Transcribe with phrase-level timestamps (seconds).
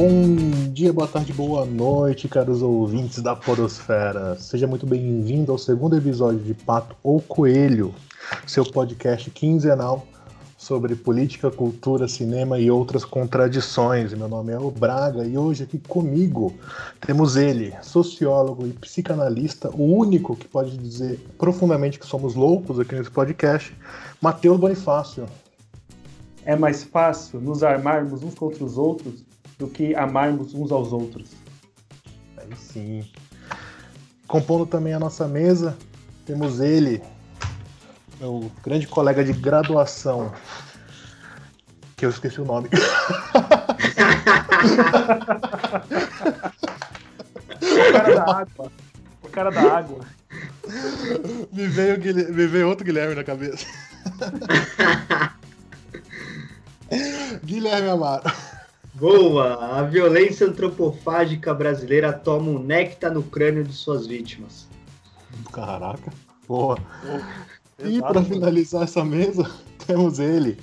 [0.00, 4.36] Bom dia, boa tarde, boa noite, caros ouvintes da Podosfera.
[4.38, 7.92] Seja muito bem-vindo ao segundo episódio de Pato ou Coelho,
[8.46, 10.06] seu podcast quinzenal
[10.56, 14.14] sobre política, cultura, cinema e outras contradições.
[14.14, 16.54] Meu nome é o Braga e hoje aqui comigo
[17.04, 22.94] temos ele, sociólogo e psicanalista, o único que pode dizer profundamente que somos loucos aqui
[22.94, 23.76] nesse podcast,
[24.22, 25.26] Matheus Bonifácio.
[26.44, 29.26] É mais fácil nos armarmos uns contra os outros
[29.58, 31.32] do que amarmos uns aos outros.
[32.36, 33.04] Aí sim.
[34.26, 35.76] Compondo também a nossa mesa,
[36.24, 37.02] temos ele,
[38.20, 40.32] meu grande colega de graduação,
[41.96, 42.68] que eu esqueci o nome.
[47.60, 48.72] o cara da água.
[49.22, 50.00] O cara da água.
[51.52, 53.64] Me veio, me veio outro Guilherme na cabeça.
[57.44, 58.30] Guilherme Amaro.
[58.98, 59.78] Boa!
[59.78, 64.66] A violência antropofágica brasileira toma um néctar no crânio de suas vítimas.
[65.52, 66.12] Caraca,
[66.48, 66.76] boa.
[67.78, 69.48] e para finalizar essa mesa,
[69.86, 70.58] temos ele,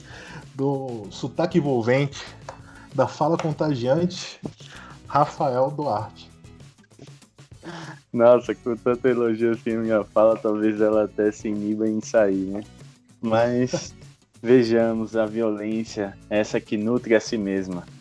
[0.53, 2.21] do sotaque envolvente,
[2.93, 4.37] da fala contagiante,
[5.07, 6.29] Rafael Duarte.
[8.11, 12.63] Nossa, com tanto elogio assim minha fala, talvez ela até se iniba em sair, né?
[13.21, 13.95] Mas
[14.43, 17.94] vejamos a violência, essa que nutre a si mesma.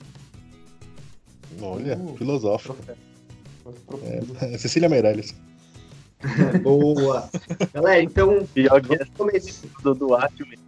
[1.65, 2.77] Olha, uh, filosófico.
[4.03, 5.35] É, é Cecília Meirelles.
[6.63, 7.29] Boa!
[7.73, 8.47] Galera, então.
[8.53, 9.07] Pior que é
[9.83, 10.65] do Duarte mesmo.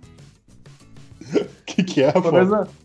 [1.34, 2.30] O que, que é, pô?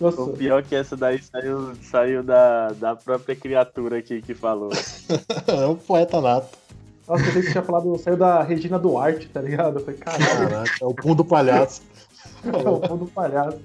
[0.00, 0.20] Nossa.
[0.22, 4.70] O pior que essa daí saiu, saiu da, da própria criatura aqui que falou.
[5.46, 6.58] é um poeta nato.
[7.06, 9.78] Nossa, eu pensei que tinha falado, saiu da Regina Duarte, tá ligado?
[9.78, 10.48] Eu falei, caralho.
[10.48, 11.82] Caraca, é o pum do palhaço.
[12.44, 13.60] é o pum do palhaço.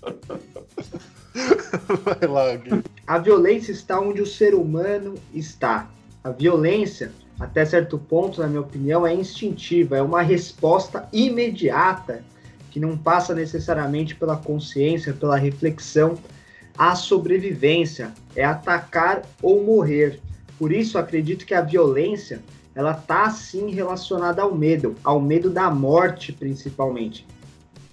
[2.04, 2.82] Vai lá, Gui.
[3.06, 5.90] A violência está onde o ser humano está.
[6.22, 12.22] A violência, até certo ponto, na minha opinião, é instintiva, é uma resposta imediata
[12.70, 16.16] que não passa necessariamente pela consciência, pela reflexão.
[16.76, 20.20] A sobrevivência é atacar ou morrer.
[20.58, 22.40] Por isso, acredito que a violência
[22.74, 27.26] ela está sim relacionada ao medo, ao medo da morte principalmente.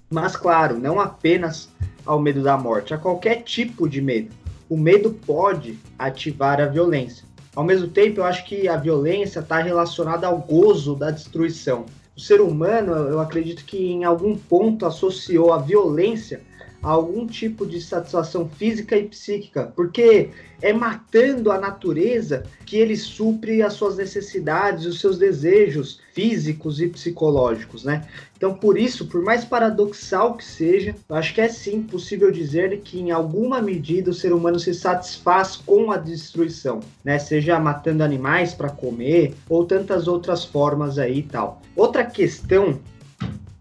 [0.09, 1.69] Mas claro, não apenas
[2.07, 4.33] ao medo da morte, a qualquer tipo de medo.
[4.69, 7.25] O medo pode ativar a violência.
[7.55, 11.85] Ao mesmo tempo, eu acho que a violência está relacionada ao gozo da destruição.
[12.15, 16.41] O ser humano, eu acredito que em algum ponto associou a violência
[16.81, 20.29] algum tipo de satisfação física e psíquica, porque
[20.61, 26.87] é matando a natureza que ele supre as suas necessidades, os seus desejos físicos e
[26.87, 28.07] psicológicos, né?
[28.35, 32.79] Então, por isso, por mais paradoxal que seja, eu acho que é sim possível dizer
[32.81, 37.17] que em alguma medida o ser humano se satisfaz com a destruição, né?
[37.19, 41.61] Seja matando animais para comer ou tantas outras formas aí e tal.
[41.75, 42.79] Outra questão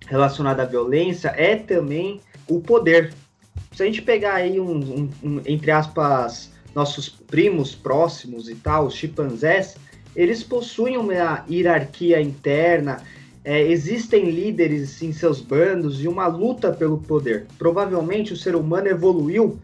[0.07, 3.13] relacionada à violência é também o poder.
[3.73, 8.87] Se a gente pegar aí um, um, um, entre aspas, nossos primos próximos e tal,
[8.87, 9.77] os chimpanzés,
[10.15, 13.03] eles possuem uma hierarquia interna,
[13.45, 17.47] é, existem líderes em seus bandos e uma luta pelo poder.
[17.59, 19.59] Provavelmente o ser humano evoluiu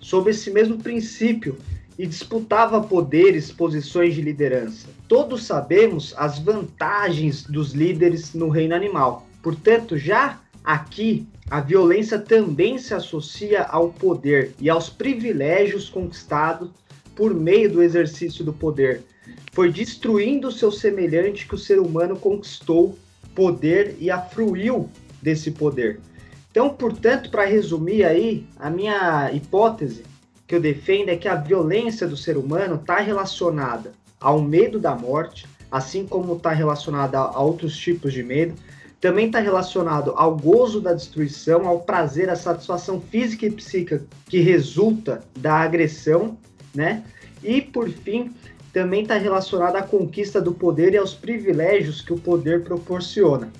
[0.00, 1.56] sob esse mesmo princípio
[1.98, 4.88] e disputava poderes, posições de liderança.
[5.06, 9.26] Todos sabemos as vantagens dos líderes no reino animal.
[9.42, 16.68] Portanto, já aqui a violência também se associa ao poder e aos privilégios conquistados
[17.16, 19.02] por meio do exercício do poder.
[19.52, 22.98] Foi destruindo o seu semelhante que o ser humano conquistou
[23.34, 24.90] poder e afruiu
[25.22, 26.00] desse poder.
[26.50, 30.02] Então, portanto, para resumir aí, a minha hipótese
[30.46, 34.94] que eu defendo é que a violência do ser humano está relacionada ao medo da
[34.94, 38.54] morte, assim como está relacionada a outros tipos de medo,
[39.00, 44.40] também está relacionado ao gozo da destruição, ao prazer, à satisfação física e psíquica que
[44.40, 46.36] resulta da agressão,
[46.74, 47.04] né?
[47.42, 48.34] E por fim,
[48.72, 53.52] também está relacionado à conquista do poder e aos privilégios que o poder proporciona.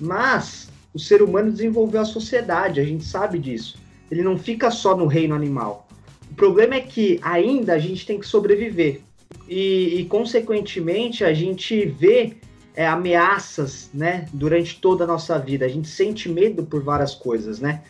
[0.00, 3.78] Mas o ser humano desenvolveu a sociedade, a gente sabe disso.
[4.10, 5.88] Ele não fica só no reino animal.
[6.30, 9.00] O problema é que ainda a gente tem que sobreviver.
[9.48, 12.36] E, e consequentemente, a gente vê
[12.76, 15.64] é, ameaças, né, durante toda a nossa vida.
[15.64, 17.82] A gente sente medo por várias coisas, né?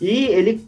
[0.00, 0.66] E ele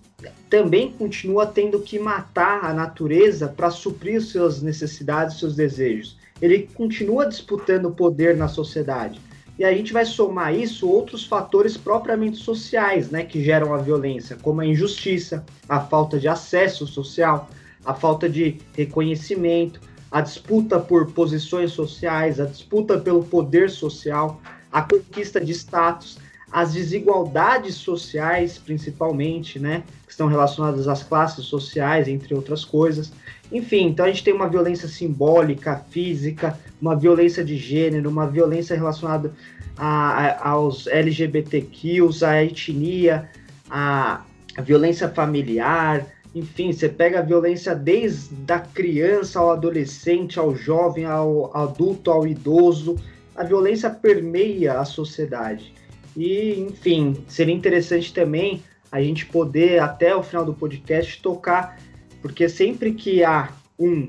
[0.50, 6.18] também continua tendo que matar a natureza para suprir suas necessidades, seus desejos.
[6.40, 9.18] Ele continua disputando poder na sociedade.
[9.58, 14.36] E a gente vai somar isso outros fatores propriamente sociais, né, que geram a violência,
[14.42, 17.48] como a injustiça, a falta de acesso social,
[17.84, 19.80] a falta de reconhecimento,
[20.12, 26.18] a disputa por posições sociais, a disputa pelo poder social, a conquista de status,
[26.52, 33.10] as desigualdades sociais, principalmente, né, que estão relacionadas às classes sociais, entre outras coisas.
[33.50, 38.76] Enfim, então a gente tem uma violência simbólica, física, uma violência de gênero, uma violência
[38.76, 39.32] relacionada
[39.78, 43.30] a, a, aos LGBTQs, à etnia,
[43.70, 44.22] a
[44.62, 51.54] violência familiar, enfim, você pega a violência desde a criança ao adolescente, ao jovem, ao
[51.54, 52.96] adulto, ao idoso.
[53.36, 55.74] A violência permeia a sociedade.
[56.16, 61.78] E, enfim, seria interessante também a gente poder, até o final do podcast, tocar,
[62.20, 64.08] porque sempre que há um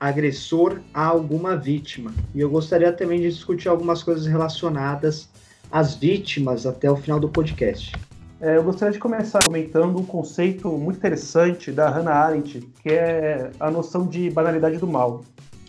[0.00, 2.14] agressor, há alguma vítima.
[2.34, 5.28] E eu gostaria também de discutir algumas coisas relacionadas
[5.70, 7.92] às vítimas até o final do podcast.
[8.40, 13.50] É, eu gostaria de começar comentando um conceito muito interessante da Hannah Arendt, que é
[13.58, 15.24] a noção de banalidade do mal.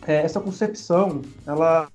[0.05, 1.87] É, essa concepção, ela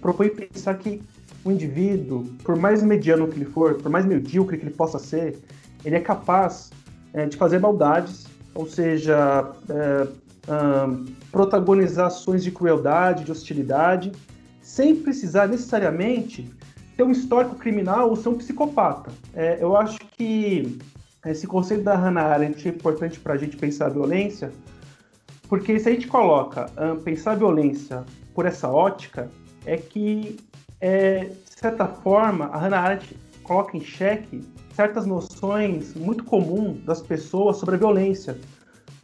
[0.00, 1.02] propõe pensar que
[1.44, 5.36] o indivíduo, por mais mediano que ele for, por mais medíocre que ele possa ser,
[5.84, 6.70] ele é capaz
[7.12, 10.06] é, de fazer maldades, ou seja, é,
[10.48, 14.12] um, protagonizar ações de crueldade, de hostilidade,
[14.60, 16.48] sem precisar necessariamente
[16.96, 19.10] ter um histórico criminal ou ser um psicopata.
[19.34, 20.78] É, eu acho que
[21.24, 24.52] esse conceito da Hannah Arendt é importante para a gente pensar a violência,
[25.48, 28.04] porque se a gente coloca um, pensar a violência
[28.34, 29.30] por essa ótica,
[29.64, 30.36] é que,
[30.80, 34.42] é, de certa forma, a Hannah Arendt coloca em xeque
[34.74, 38.36] certas noções muito comuns das pessoas sobre a violência.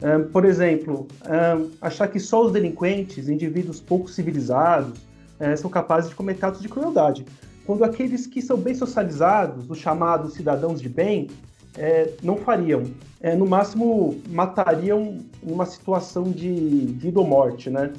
[0.01, 4.99] Um, por exemplo, um, achar que só os delinquentes, indivíduos pouco civilizados,
[5.39, 7.25] é, são capazes de cometer atos de crueldade
[7.69, 11.29] quando aqueles que são bem socializados, os chamados cidadãos de bem,
[11.77, 12.85] é, não fariam.
[13.21, 16.49] É, no máximo, matariam numa situação de
[16.97, 17.93] vida ou morte, né?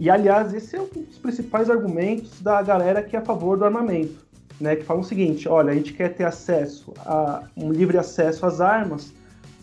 [0.00, 3.64] E, aliás, esse é um dos principais argumentos da galera que é a favor do
[3.64, 4.26] armamento,
[4.60, 4.74] né?
[4.74, 8.60] Que falam o seguinte, olha, a gente quer ter acesso a um livre acesso às
[8.60, 9.12] armas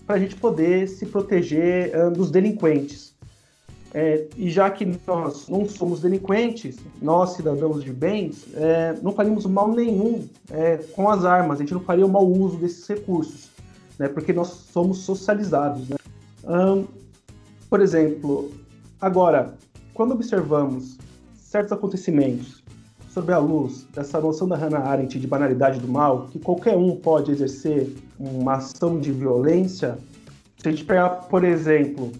[0.07, 3.08] para a gente poder se proteger uh, dos delinquentes.
[3.93, 9.45] É, e já que nós não somos delinquentes, nós cidadãos de bens, é, não faríamos
[9.45, 13.49] mal nenhum é, com as armas, a gente não faria o mau uso desses recursos,
[13.97, 15.89] né, porque nós somos socializados.
[15.89, 15.97] Né?
[17.69, 18.51] por exemplo,
[18.99, 19.53] agora,
[19.93, 20.97] quando observamos
[21.35, 22.63] certos acontecimentos
[23.09, 26.95] sob a luz dessa noção da Hannah Arendt de banalidade do mal, que qualquer um
[26.95, 29.97] pode exercer uma ação de violência,
[30.57, 32.11] se a gente pegar, por exemplo,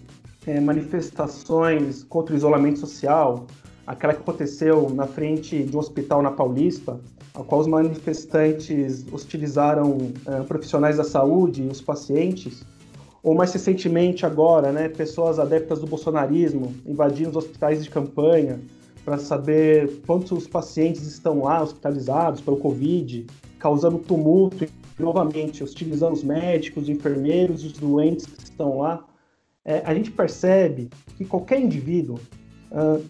[0.46, 3.46] é, manifestações contra o isolamento social,
[3.86, 6.98] aquela que aconteceu na frente de um hospital na Paulista,
[7.34, 12.64] a qual os manifestantes hostilizaram é, profissionais da saúde e os pacientes,
[13.22, 18.58] ou mais recentemente agora, né, pessoas adeptas do bolsonarismo invadindo os hospitais de campanha
[19.04, 23.26] para saber quantos pacientes estão lá hospitalizados pelo Covid,
[23.58, 29.04] causando tumulto e novamente hostilizando os médicos, os enfermeiros os doentes que estão lá
[29.64, 32.18] é, a gente percebe que qualquer indivíduo,
[32.70, 33.04] uh,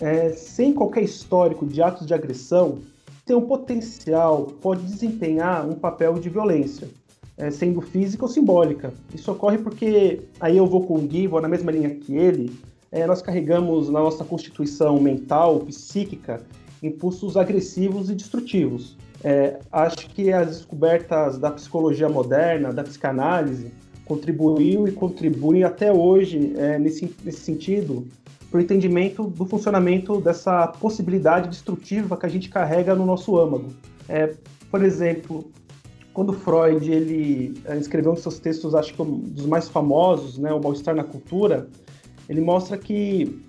[0.00, 2.80] é, sem qualquer histórico de atos de agressão,
[3.24, 6.88] tem um potencial, pode desempenhar um papel de violência,
[7.36, 8.92] é, sendo física ou simbólica.
[9.14, 12.52] Isso ocorre porque, aí eu vou com o Gui, vou na mesma linha que ele,
[12.90, 16.42] é, nós carregamos na nossa constituição mental, psíquica,
[16.82, 18.96] impulsos agressivos e destrutivos.
[19.24, 23.72] É, acho que as descobertas da psicologia moderna, da psicanálise,
[24.12, 28.06] contribuiu e contribui até hoje é, nesse, nesse sentido
[28.50, 33.68] para o entendimento do funcionamento dessa possibilidade destrutiva que a gente carrega no nosso âmago.
[34.06, 34.34] É,
[34.70, 35.50] por exemplo,
[36.12, 40.36] quando Freud ele é, escreveu um dos seus textos, acho que um dos mais famosos,
[40.36, 41.66] né, o Mal-Estar na Cultura,
[42.28, 43.40] ele mostra que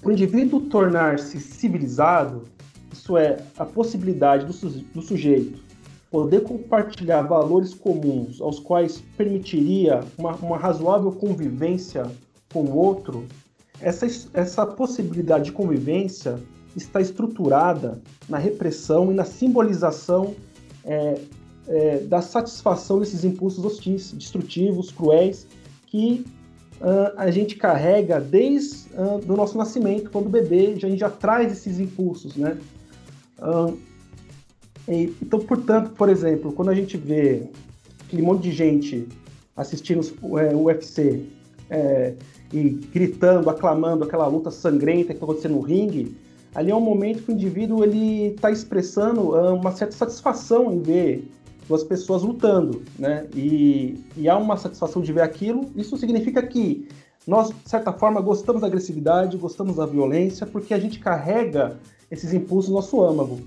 [0.00, 2.44] para o indivíduo tornar-se civilizado,
[2.92, 5.69] isso é, a possibilidade do, do sujeito
[6.10, 12.10] poder compartilhar valores comuns aos quais permitiria uma, uma razoável convivência
[12.52, 13.26] com o outro,
[13.80, 16.38] essa, essa possibilidade de convivência
[16.76, 20.34] está estruturada na repressão e na simbolização
[20.84, 21.20] é,
[21.68, 25.46] é, da satisfação desses impulsos hostis, destrutivos, cruéis,
[25.86, 26.24] que
[26.80, 31.10] uh, a gente carrega desde uh, do nosso nascimento, quando bebê, já, a gente já
[31.10, 32.56] traz esses impulsos, né?
[33.38, 33.76] Uh,
[34.90, 37.48] então, portanto, por exemplo, quando a gente vê
[38.06, 39.08] aquele monte de gente
[39.56, 40.00] assistindo
[40.38, 41.22] é, o UFC
[41.68, 42.14] é,
[42.52, 46.16] e gritando, aclamando aquela luta sangrenta que está acontecendo no ringue,
[46.54, 50.80] ali é um momento que o indivíduo ele está expressando uh, uma certa satisfação em
[50.80, 51.30] ver
[51.68, 53.26] duas pessoas lutando, né?
[53.34, 55.70] E, e há uma satisfação de ver aquilo.
[55.76, 56.88] Isso significa que
[57.24, 61.78] nós, de certa forma, gostamos da agressividade, gostamos da violência, porque a gente carrega
[62.10, 63.38] esses impulsos no nosso âmago.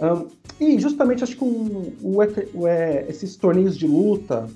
[0.00, 0.26] Um,
[0.60, 4.48] e justamente acho que o, o, é, esses torneios de luta,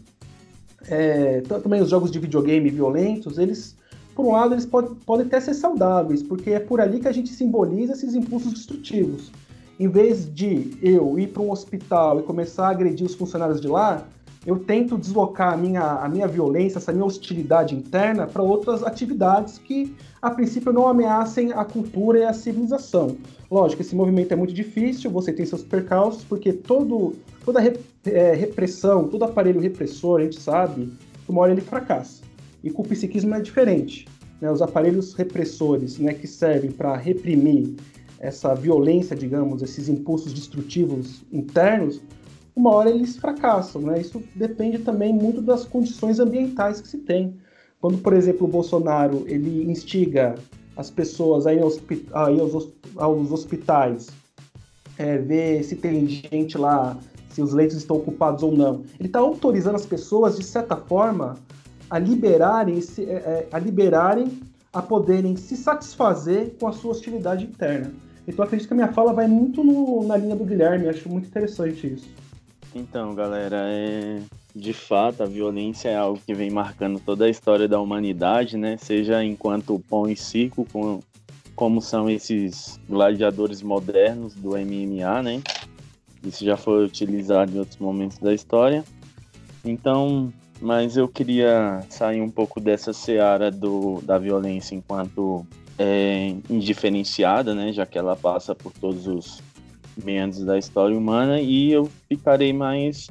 [0.88, 3.76] é, também os jogos de videogame violentos, eles,
[4.14, 7.12] por um lado, eles pode, podem até ser saudáveis, porque é por ali que a
[7.12, 9.30] gente simboliza esses impulsos destrutivos.
[9.78, 13.68] Em vez de eu ir para um hospital e começar a agredir os funcionários de
[13.68, 14.06] lá,
[14.46, 19.58] eu tento deslocar a minha, a minha violência, essa minha hostilidade interna para outras atividades
[19.58, 23.16] que, a princípio, não ameacem a cultura e a civilização.
[23.50, 27.60] Lógico, esse movimento é muito difícil, você tem seus percalços, porque todo, toda
[28.04, 30.92] é, repressão, todo aparelho repressor, a gente sabe,
[31.28, 32.22] uma hora ele fracassa.
[32.62, 34.08] E com o psiquismo é diferente.
[34.40, 34.50] Né?
[34.50, 37.74] Os aparelhos repressores né, que servem para reprimir
[38.18, 42.00] essa violência, digamos, esses impulsos destrutivos internos,
[42.54, 44.00] uma hora eles fracassam, né?
[44.00, 47.36] Isso depende também muito das condições ambientais que se tem.
[47.78, 50.34] Quando, por exemplo, o Bolsonaro ele instiga
[50.76, 51.80] as pessoas a ir aos,
[52.12, 54.08] a ir aos, aos hospitais,
[54.98, 56.96] é, ver se tem gente lá,
[57.30, 58.82] se os leitos estão ocupados ou não.
[58.98, 61.36] Ele está autorizando as pessoas, de certa forma,
[61.88, 64.40] a liberarem, se, é, é, a liberarem,
[64.72, 67.92] a poderem se satisfazer com a sua hostilidade interna.
[68.28, 71.28] Então acredito que a minha fala vai muito no, na linha do Guilherme, acho muito
[71.28, 72.08] interessante isso.
[72.74, 74.20] Então, galera, é
[74.56, 78.78] de fato a violência é algo que vem marcando toda a história da humanidade, né?
[78.78, 81.00] Seja enquanto pão e circo, com,
[81.54, 85.42] como são esses gladiadores modernos do MMA, né?
[86.24, 88.82] Isso já foi utilizado em outros momentos da história.
[89.62, 95.46] Então, mas eu queria sair um pouco dessa seara do, da violência enquanto
[95.78, 97.74] é, indiferenciada, né?
[97.74, 99.42] Já que ela passa por todos os
[100.02, 103.08] meandros da história humana e eu ficarei mais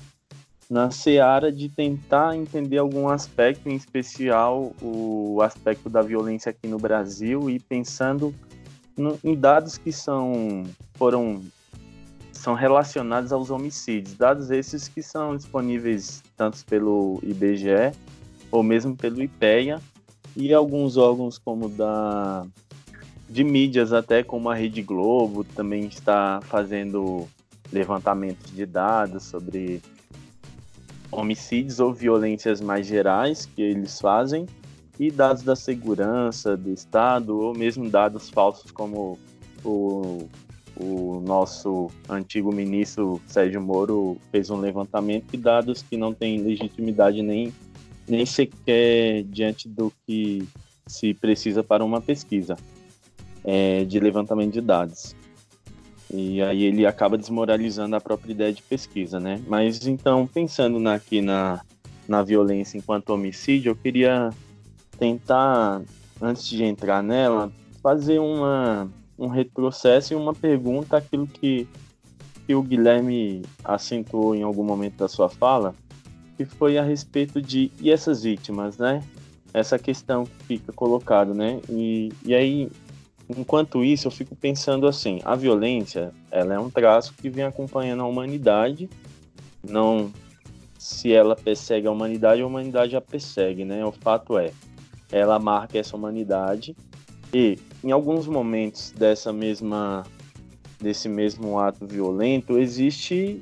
[0.69, 6.77] na seara de tentar entender algum aspecto, em especial o aspecto da violência aqui no
[6.77, 8.33] Brasil e pensando
[8.97, 10.63] no, em dados que são
[10.95, 11.43] foram
[12.31, 17.91] são relacionados aos homicídios, dados esses que são disponíveis tanto pelo IBGE
[18.51, 19.81] ou mesmo pelo IPEA
[20.35, 22.45] e alguns órgãos como da
[23.27, 27.27] de mídias até como a Rede Globo também está fazendo
[27.71, 29.81] levantamentos de dados sobre
[31.15, 34.45] homicídios ou violências mais gerais que eles fazem
[34.99, 39.17] e dados da segurança do Estado ou mesmo dados falsos como
[39.63, 40.27] o,
[40.77, 47.21] o nosso antigo ministro Sérgio Moro fez um levantamento de dados que não têm legitimidade
[47.21, 47.53] nem,
[48.07, 50.47] nem sequer diante do que
[50.87, 52.55] se precisa para uma pesquisa
[53.43, 55.15] é, de levantamento de dados.
[56.17, 59.41] E aí ele acaba desmoralizando a própria ideia de pesquisa, né?
[59.47, 61.61] Mas então, pensando aqui na,
[62.07, 64.29] na violência enquanto homicídio, eu queria
[64.97, 65.81] tentar,
[66.21, 67.51] antes de entrar nela,
[67.83, 71.67] fazer uma, um retrocesso e uma pergunta aquilo que,
[72.47, 75.75] que o Guilherme acentuou em algum momento da sua fala,
[76.37, 79.03] que foi a respeito de e essas vítimas, né?
[79.53, 81.59] Essa questão que fica colocada, né?
[81.69, 82.69] E, e aí
[83.29, 88.03] Enquanto isso, eu fico pensando assim: a violência, ela é um traço que vem acompanhando
[88.03, 88.89] a humanidade.
[89.67, 90.11] Não
[90.77, 93.83] se ela persegue a humanidade, a humanidade a persegue, né?
[93.83, 94.51] O fato é,
[95.11, 96.75] ela marca essa humanidade
[97.33, 100.05] e em alguns momentos dessa mesma
[100.79, 103.41] desse mesmo ato violento existe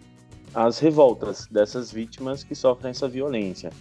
[0.53, 3.71] as revoltas dessas vítimas que sofrem essa violência.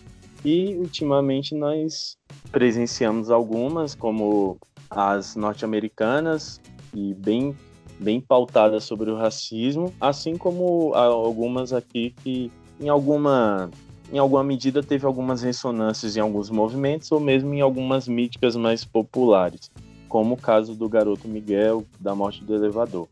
[0.44, 2.16] E ultimamente nós
[2.50, 4.58] presenciamos algumas, como
[4.94, 6.60] as norte-americanas
[6.94, 7.56] e bem
[7.98, 13.70] bem pautadas sobre o racismo, assim como algumas aqui que em alguma
[14.12, 18.84] em alguma medida teve algumas ressonâncias em alguns movimentos ou mesmo em algumas míticas mais
[18.84, 19.70] populares,
[20.08, 23.08] como o caso do garoto Miguel da morte do elevador.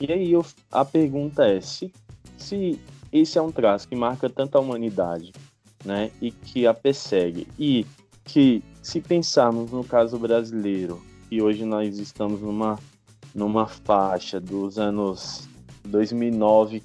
[0.00, 1.92] E aí eu, a pergunta é se
[2.36, 2.80] se
[3.12, 5.32] esse é um traço que marca tanto a humanidade,
[5.84, 7.86] né, e que a persegue e
[8.24, 11.00] que se pensarmos no caso brasileiro
[11.32, 12.78] que hoje nós estamos numa,
[13.34, 15.48] numa faixa dos anos
[15.88, 16.82] 2009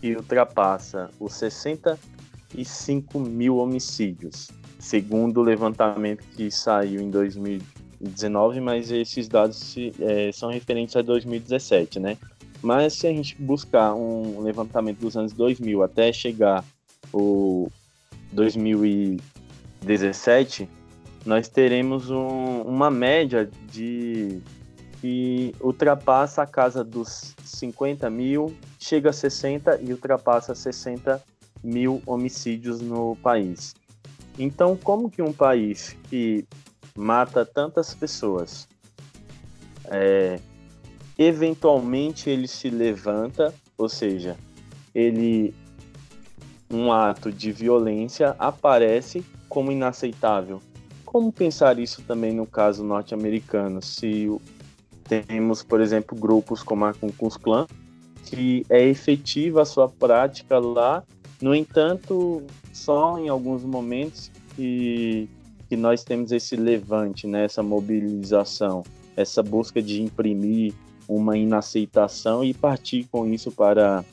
[0.00, 9.28] que ultrapassa os 65 mil homicídios, segundo o levantamento que saiu em 2019, mas esses
[9.28, 12.18] dados é, são referentes a 2017, né?
[12.60, 16.64] Mas se a gente buscar um levantamento dos anos 2000 até chegar
[17.12, 17.70] o
[18.32, 20.68] 2017,
[21.28, 24.40] nós teremos um, uma média de
[24.98, 31.22] que ultrapassa a casa dos 50 mil, chega a 60 e ultrapassa 60
[31.62, 33.74] mil homicídios no país.
[34.38, 36.46] Então, como que um país que
[36.96, 38.66] mata tantas pessoas,
[39.84, 40.40] é,
[41.18, 44.34] eventualmente ele se levanta, ou seja,
[44.94, 45.54] ele
[46.70, 50.62] um ato de violência aparece como inaceitável.
[51.10, 53.80] Como pensar isso também no caso norte-americano?
[53.80, 54.30] Se
[55.04, 57.66] temos, por exemplo, grupos como a Ku Klux Klan,
[58.26, 61.02] que é efetiva a sua prática lá,
[61.40, 62.42] no entanto,
[62.74, 65.30] só em alguns momentos que,
[65.66, 68.82] que nós temos esse levante, né, essa mobilização,
[69.16, 70.74] essa busca de imprimir
[71.08, 74.04] uma inaceitação e partir com isso para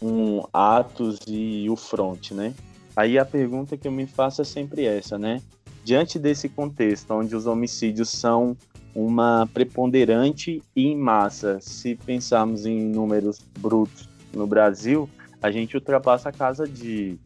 [0.00, 2.54] um atos e o front, né?
[2.96, 5.42] Aí a pergunta que eu me faço é sempre essa, né?
[5.86, 8.56] Diante desse contexto, onde os homicídios são
[8.92, 15.08] uma preponderante e em massa, se pensarmos em números brutos no Brasil,
[15.40, 17.16] a gente ultrapassa a casa de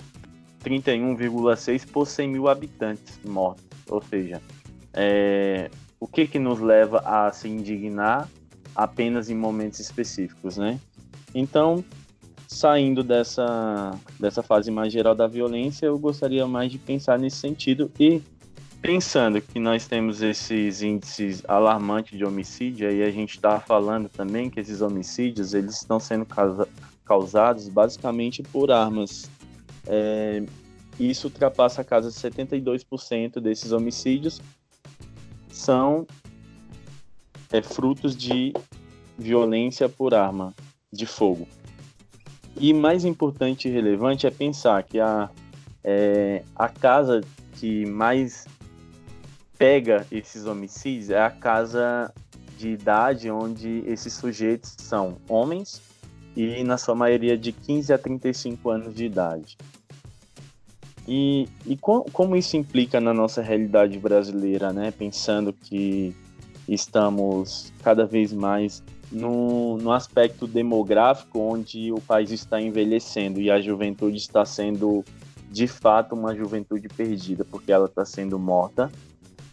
[0.62, 3.64] 31,6 por 100 mil habitantes mortos.
[3.88, 4.42] Ou seja,
[4.92, 8.28] é, o que, que nos leva a se indignar
[8.76, 10.78] apenas em momentos específicos, né?
[11.34, 11.82] Então,
[12.46, 17.90] saindo dessa, dessa fase mais geral da violência, eu gostaria mais de pensar nesse sentido
[17.98, 18.20] e
[18.80, 24.48] pensando que nós temos esses índices alarmantes de homicídio, aí a gente está falando também
[24.48, 26.68] que esses homicídios eles estão sendo causa,
[27.04, 29.30] causados basicamente por armas.
[29.86, 30.42] É,
[30.98, 34.40] isso ultrapassa a casa de 72% desses homicídios
[35.50, 36.06] são
[37.52, 38.52] é, frutos de
[39.18, 40.54] violência por arma
[40.92, 41.46] de fogo.
[42.56, 45.30] E mais importante e relevante é pensar que a,
[45.84, 47.20] é, a casa
[47.54, 48.46] que mais
[49.60, 52.10] pega esses homicídios é a casa
[52.56, 55.82] de idade onde esses sujeitos são homens
[56.34, 59.58] e, na sua maioria, de 15 a 35 anos de idade.
[61.06, 64.90] E, e com, como isso implica na nossa realidade brasileira, né?
[64.92, 66.16] Pensando que
[66.66, 68.82] estamos cada vez mais
[69.12, 75.04] no, no aspecto demográfico, onde o país está envelhecendo e a juventude está sendo,
[75.50, 78.90] de fato, uma juventude perdida, porque ela está sendo morta.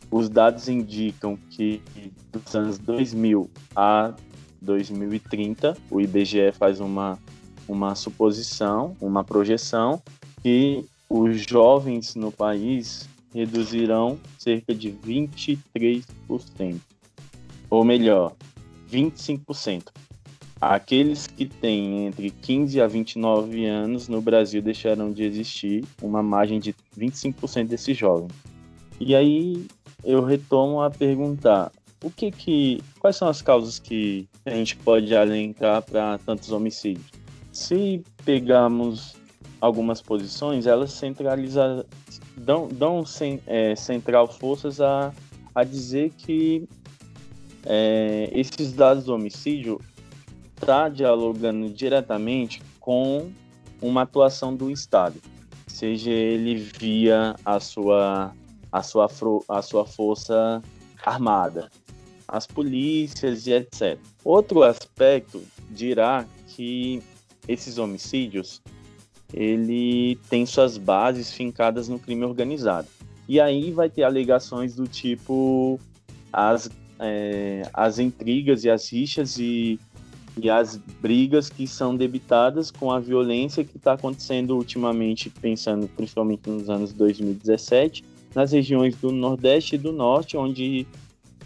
[0.09, 1.81] Os dados indicam que
[2.31, 4.13] dos anos 2000 a
[4.61, 7.19] 2030, o IBGE faz uma,
[7.67, 10.01] uma suposição, uma projeção,
[10.41, 15.59] que os jovens no país reduzirão cerca de 23%.
[17.69, 18.33] Ou melhor,
[18.89, 19.89] 25%.
[20.59, 26.59] Aqueles que têm entre 15 a 29 anos no Brasil deixarão de existir, uma margem
[26.59, 28.31] de 25% desses jovens.
[28.99, 29.67] E aí
[30.03, 31.71] eu retomo a perguntar:
[32.03, 37.11] o que que, quais são as causas que a gente pode alencar para tantos homicídios?
[37.51, 39.15] Se pegarmos
[39.59, 41.83] algumas posições, elas centralizam,
[42.35, 43.03] dão, dão
[43.47, 45.11] é, central forças a,
[45.55, 46.67] a dizer que
[47.65, 49.81] é, esses dados do homicídio
[50.55, 53.31] está dialogando diretamente com
[53.81, 55.15] uma atuação do Estado,
[55.67, 58.33] seja ele via a sua,
[58.71, 59.09] a sua,
[59.47, 60.61] a sua força
[61.05, 61.69] armada,
[62.27, 63.97] as polícias e etc.
[64.23, 67.01] Outro aspecto dirá que
[67.47, 68.61] esses homicídios
[69.33, 72.87] ele tem suas bases fincadas no crime organizado.
[73.27, 75.79] E aí vai ter alegações do tipo
[76.31, 79.79] as é, as intrigas e as rixas e,
[80.37, 86.49] e as brigas que são debitadas com a violência que está acontecendo ultimamente, pensando principalmente
[86.49, 90.87] nos anos 2017, nas regiões do Nordeste e do Norte, onde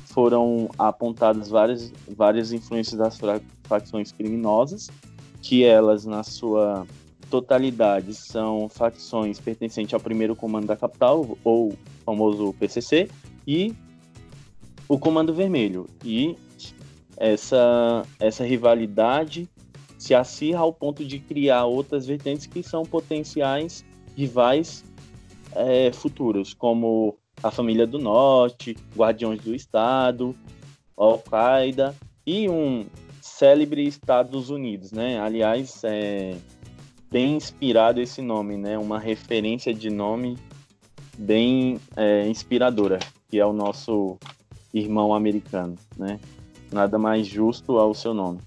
[0.05, 3.19] foram apontadas várias, várias influências das
[3.63, 4.89] facções criminosas,
[5.41, 6.85] que elas, na sua
[7.29, 11.73] totalidade, são facções pertencentes ao primeiro comando da capital, ou
[12.05, 13.09] famoso PCC,
[13.47, 13.73] e
[14.87, 15.87] o Comando Vermelho.
[16.03, 16.35] E
[17.15, 19.49] essa, essa rivalidade
[19.97, 23.85] se acirra ao ponto de criar outras vertentes que são potenciais
[24.17, 24.83] rivais
[25.55, 30.35] é, futuros, como a Família do Norte, Guardiões do Estado,
[30.95, 32.85] Al-Qaeda e um
[33.21, 35.19] célebre Estados Unidos, né?
[35.19, 36.35] Aliás, é
[37.11, 38.77] bem inspirado esse nome, né?
[38.77, 40.37] Uma referência de nome
[41.17, 44.17] bem é, inspiradora, que é o nosso
[44.73, 46.19] irmão americano, né?
[46.71, 48.39] Nada mais justo ao seu nome.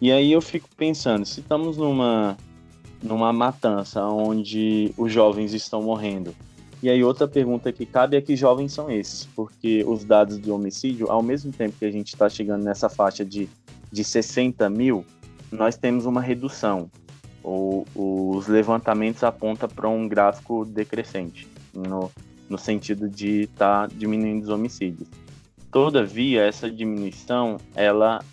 [0.00, 2.36] E aí eu fico pensando, se estamos numa
[3.04, 6.34] numa matança onde os jovens estão morrendo
[6.82, 10.50] E aí outra pergunta que cabe é que jovens são esses, porque os dados de
[10.50, 13.48] homicídio, ao mesmo tempo que a gente está chegando nessa faixa de,
[13.92, 15.04] de 60 mil,
[15.52, 16.90] nós temos uma redução.
[17.42, 22.10] O, os levantamentos apontam para um gráfico decrescente, no,
[22.48, 25.08] no sentido de estar tá diminuindo os homicídios.
[25.70, 28.24] Todavia, essa diminuição, ela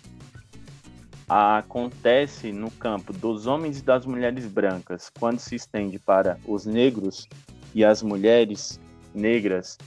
[1.32, 7.26] acontece no campo dos homens e das mulheres brancas, quando se estende para os negros
[7.74, 8.78] e as mulheres
[9.14, 9.78] negras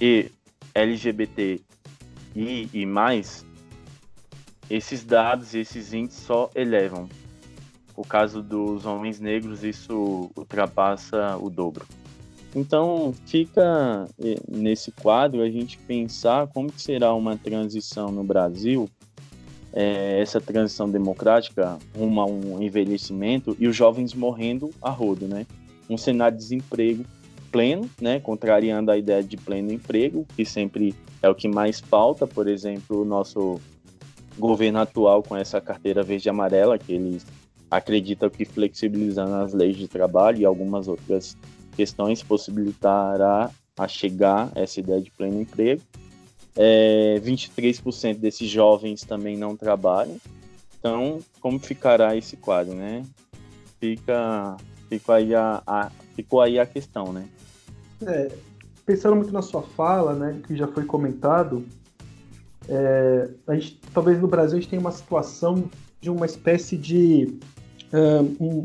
[0.00, 0.32] e
[0.74, 1.60] LGBT
[2.34, 3.46] e, e mais,
[4.68, 7.08] esses dados, esses índices só elevam.
[7.96, 11.86] O caso dos homens negros, isso ultrapassa o dobro.
[12.52, 18.90] Então, fica eh, nesse quadro a gente pensar como será uma transição no Brasil,
[19.72, 25.46] é, essa transição democrática rumo a um envelhecimento e os jovens morrendo a rodo, né?
[25.88, 27.04] Um cenário de desemprego
[27.50, 28.20] pleno, né?
[28.20, 33.02] Contrariando a ideia de pleno emprego, que sempre é o que mais falta, por exemplo,
[33.02, 33.60] o nosso
[34.38, 37.26] governo atual com essa carteira verde e amarela, que eles
[37.70, 41.36] acreditam que flexibilizando as leis de trabalho e algumas outras
[41.76, 45.80] questões possibilitará a chegar essa ideia de pleno emprego.
[46.56, 50.16] É, 23% desses jovens também não trabalham.
[50.78, 53.04] Então, como ficará esse quadro, né?
[53.78, 54.56] Fica,
[54.88, 57.28] fica aí a, a, ficou aí a questão, né?
[58.06, 58.30] É,
[58.84, 61.64] pensando muito na sua fala, né, que já foi comentado,
[62.68, 67.38] é, a gente, talvez no Brasil a gente tenha uma situação de uma espécie de
[68.40, 68.64] um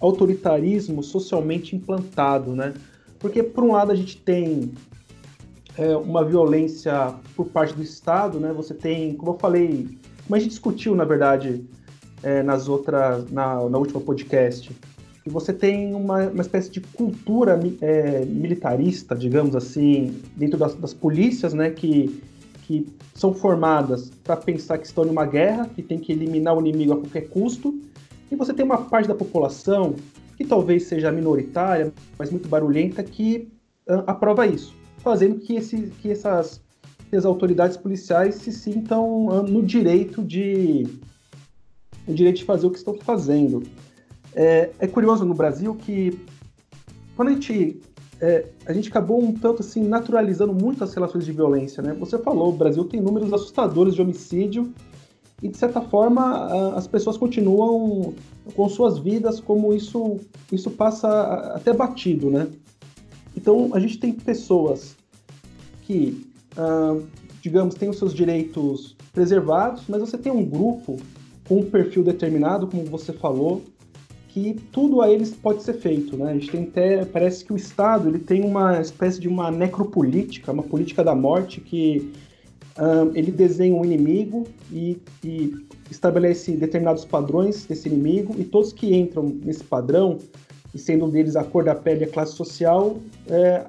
[0.00, 2.74] autoritarismo socialmente implantado, né?
[3.18, 4.72] Porque por um lado a gente tem
[5.78, 8.52] é, uma violência por parte do Estado, né?
[8.52, 9.88] Você tem, como eu falei,
[10.24, 11.64] como a gente discutiu na verdade
[12.22, 14.70] é, nas outras, na, na última podcast,
[15.22, 20.94] que você tem uma, uma espécie de cultura é, militarista, digamos assim, dentro das, das
[20.94, 21.70] polícias, né?
[21.70, 22.22] Que
[22.66, 22.84] que
[23.14, 26.94] são formadas para pensar que estão em uma guerra, que tem que eliminar o inimigo
[26.94, 27.80] a qualquer custo,
[28.30, 29.94] e você tem uma parte da população
[30.36, 33.48] que talvez seja minoritária, mas muito barulhenta, que
[34.06, 34.74] aprova isso,
[35.06, 36.60] fazendo que, esse, que essas
[37.16, 40.84] as autoridades policiais se sintam uh, no direito de
[42.08, 43.62] no direito de fazer o que estão fazendo.
[44.34, 46.18] É, é curioso no Brasil que
[47.14, 47.80] quando a gente
[48.20, 51.94] é, a gente acabou um tanto assim naturalizando muito as relações de violência, né?
[52.00, 54.74] Você falou, o Brasil tem números assustadores de homicídio
[55.40, 58.12] e de certa forma as pessoas continuam
[58.56, 60.18] com suas vidas como isso
[60.50, 61.08] isso passa
[61.54, 62.48] até batido, né?
[63.36, 64.96] Então a gente tem pessoas
[65.82, 66.98] que, ah,
[67.42, 70.96] digamos, têm os seus direitos preservados, mas você tem um grupo
[71.48, 73.62] com um perfil determinado, como você falou,
[74.28, 76.30] que tudo a eles pode ser feito, né?
[76.30, 80.52] A gente tem até, parece que o Estado ele tem uma espécie de uma necropolítica,
[80.52, 82.12] uma política da morte que
[82.78, 85.54] um, ele desenha um inimigo e, e,
[85.90, 90.18] estabelece determinados padrões desse inimigo e todos que entram nesse padrão,
[90.76, 93.64] e sendo um deles a cor da pele e a classe social, é,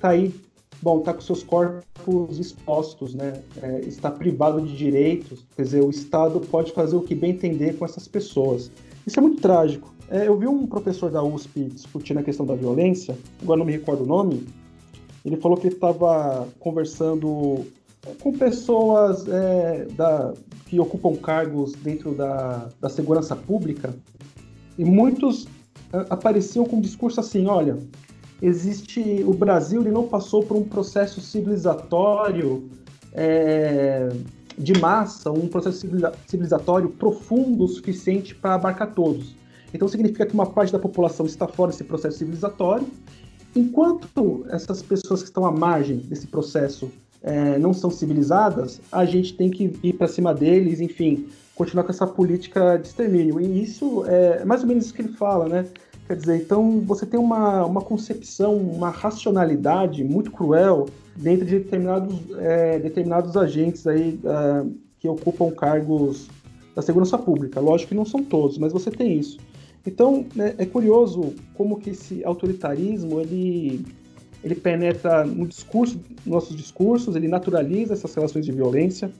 [0.00, 0.34] tá aí,
[0.82, 3.40] bom, tá com seus corpos expostos, né?
[3.62, 7.78] É, está privado de direitos, quer dizer, o Estado pode fazer o que bem entender
[7.78, 8.68] com essas pessoas.
[9.06, 9.94] Isso é muito trágico.
[10.10, 13.72] É, eu vi um professor da USP discutindo a questão da violência, agora não me
[13.72, 14.44] recordo o nome.
[15.24, 17.64] Ele falou que ele estava conversando
[18.20, 20.34] com pessoas é, da,
[20.66, 23.94] que ocupam cargos dentro da, da segurança pública
[24.76, 25.59] e muitos é,
[25.92, 27.78] apareciam com um discurso assim: olha,
[28.40, 29.24] existe.
[29.26, 32.68] O Brasil ele não passou por um processo civilizatório
[33.12, 34.08] é,
[34.56, 35.86] de massa, um processo
[36.26, 39.34] civilizatório profundo o suficiente para abarcar todos.
[39.72, 42.86] Então significa que uma parte da população está fora desse processo civilizatório,
[43.54, 46.90] enquanto essas pessoas que estão à margem desse processo
[47.22, 51.28] é, não são civilizadas, a gente tem que ir para cima deles, enfim,
[51.60, 53.38] continuar com essa política de extermínio.
[53.38, 55.66] E isso é mais ou menos isso que ele fala, né?
[56.06, 62.16] Quer dizer, então você tem uma, uma concepção, uma racionalidade muito cruel dentro de determinados,
[62.38, 64.66] é, determinados agentes aí é,
[64.98, 66.28] que ocupam cargos
[66.74, 67.60] da segurança pública.
[67.60, 69.38] Lógico que não são todos, mas você tem isso.
[69.86, 73.84] Então, né, é curioso como que esse autoritarismo, ele,
[74.42, 79.12] ele penetra no discurso, nos nossos discursos, ele naturaliza essas relações de violência.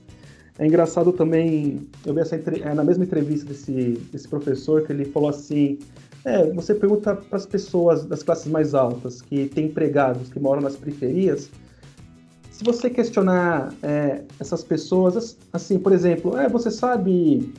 [0.59, 5.05] É engraçado também, eu vi essa é, na mesma entrevista desse, desse professor, que ele
[5.05, 5.79] falou assim,
[6.23, 10.61] é, você pergunta para as pessoas das classes mais altas, que têm empregados, que moram
[10.61, 11.49] nas periferias,
[12.61, 17.51] se você questionar é, essas pessoas, assim, por exemplo, é, você sabe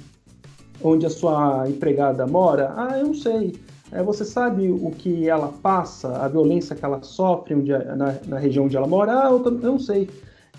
[0.81, 2.72] onde a sua empregada mora?
[2.76, 3.52] Ah, eu não sei.
[3.90, 8.38] É, você sabe o que ela passa, a violência que ela sofre onde, na, na
[8.38, 9.26] região onde ela mora?
[9.26, 10.09] Ah, eu, eu não sei.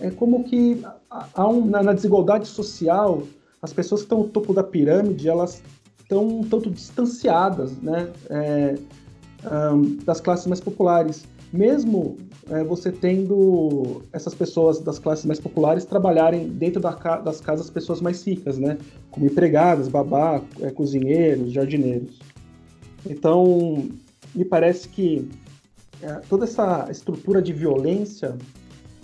[0.02, 0.84] É como que
[1.34, 3.24] há um, na, na, desigualdade social,
[3.62, 5.62] as pessoas que estão no topo da pirâmide, elas
[6.02, 8.76] estão um tanto distanciadas né, é,
[9.72, 11.26] um, das classes mais populares.
[11.52, 12.18] Mesmo
[12.50, 18.02] é, você tendo essas pessoas das classes mais populares trabalharem dentro da, das casas pessoas
[18.02, 18.78] mais ricas, né?
[19.12, 22.20] Como empregadas, babá, é, cozinheiros, jardineiros.
[23.06, 23.88] Então,
[24.34, 25.30] me parece que
[26.02, 28.36] é, toda essa estrutura de violência,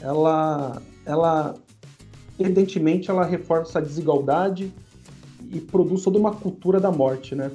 [0.01, 1.55] ela, ela,
[2.39, 4.71] evidentemente, ela reforça a desigualdade
[5.51, 7.51] e produz toda uma cultura da morte, né?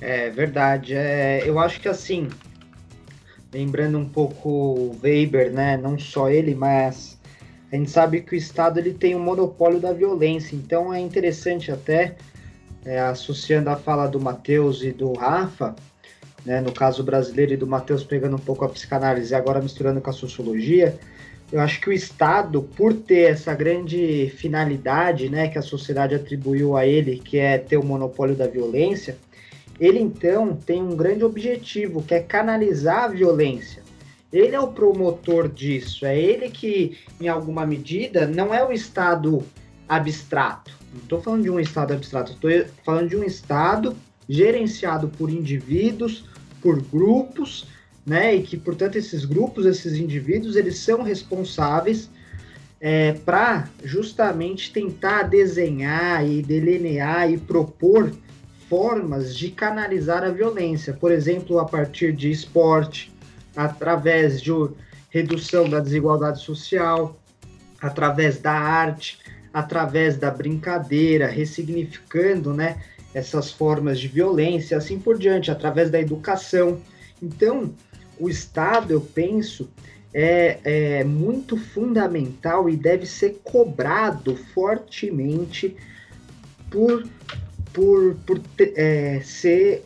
[0.00, 0.94] É verdade.
[0.94, 2.28] É, eu acho que assim,
[3.52, 5.76] lembrando um pouco Weber, né?
[5.76, 7.18] Não só ele, mas
[7.72, 10.56] a gente sabe que o Estado ele tem um monopólio da violência.
[10.56, 12.16] Então é interessante até
[12.84, 15.76] é, associando a fala do Matheus e do Rafa,
[16.44, 20.00] né, no caso brasileiro e do Matheus pegando um pouco a psicanálise e agora misturando
[20.00, 20.98] com a sociologia,
[21.52, 26.76] eu acho que o Estado, por ter essa grande finalidade né, que a sociedade atribuiu
[26.76, 29.18] a ele, que é ter o monopólio da violência,
[29.80, 33.82] ele então tem um grande objetivo, que é canalizar a violência.
[34.32, 39.42] Ele é o promotor disso, é ele que, em alguma medida, não é o Estado
[39.88, 42.50] abstrato, não estou falando de um Estado abstrato, estou
[42.84, 43.96] falando de um Estado
[44.28, 46.26] gerenciado por indivíduos,
[46.62, 47.66] por grupos,
[48.04, 48.34] né?
[48.34, 52.08] E que, portanto, esses grupos, esses indivíduos, eles são responsáveis
[52.80, 58.10] é, para justamente tentar desenhar e delinear e propor
[58.68, 63.12] formas de canalizar a violência, por exemplo, a partir de esporte,
[63.54, 64.52] através de
[65.10, 67.20] redução da desigualdade social,
[67.82, 69.18] através da arte,
[69.52, 72.80] através da brincadeira, ressignificando né,
[73.12, 76.80] essas formas de violência, assim por diante, através da educação.
[77.20, 77.74] Então,
[78.20, 79.68] o Estado, eu penso,
[80.12, 85.74] é, é muito fundamental e deve ser cobrado fortemente
[86.70, 87.06] por,
[87.72, 89.84] por, por é, ser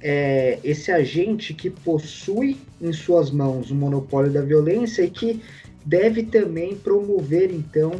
[0.00, 5.42] é, esse agente que possui em suas mãos o monopólio da violência e que
[5.84, 7.92] deve também promover, então,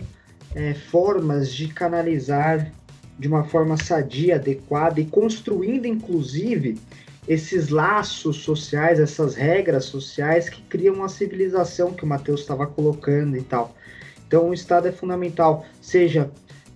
[0.54, 2.72] é, formas de canalizar
[3.18, 6.78] de uma forma sadia, adequada e construindo, inclusive,
[7.26, 13.36] esses laços sociais, essas regras sociais que criam a civilização que o Matheus estava colocando
[13.36, 13.76] e tal.
[14.26, 16.30] Então, o Estado é fundamental, seja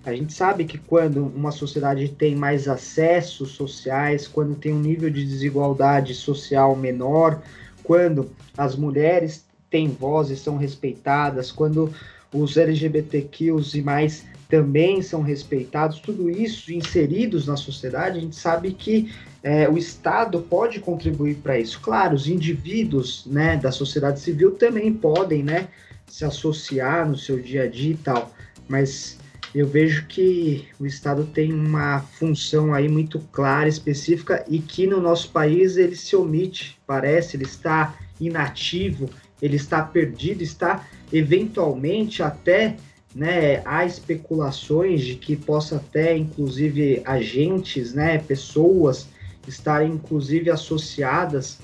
[0.07, 5.11] a gente sabe que quando uma sociedade tem mais acessos sociais, quando tem um nível
[5.11, 7.43] de desigualdade social menor,
[7.83, 11.93] quando as mulheres têm voz e são respeitadas, quando
[12.33, 18.73] os LGBTQs e mais também são respeitados, tudo isso inseridos na sociedade, a gente sabe
[18.73, 21.81] que é, o Estado pode contribuir para isso.
[21.81, 25.69] Claro, os indivíduos né, da sociedade civil também podem né,
[26.07, 28.33] se associar no seu dia a dia e tal,
[28.69, 29.19] mas
[29.55, 35.01] eu vejo que o Estado tem uma função aí muito clara, específica, e que no
[35.01, 39.09] nosso país ele se omite, parece, ele está inativo,
[39.41, 42.77] ele está perdido, está eventualmente até
[43.17, 49.09] né, há especulações de que possa até, inclusive, agentes, né, pessoas
[49.49, 51.59] estarem, inclusive, associadas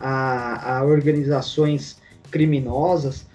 [0.00, 1.98] a, a organizações
[2.30, 3.26] criminosas.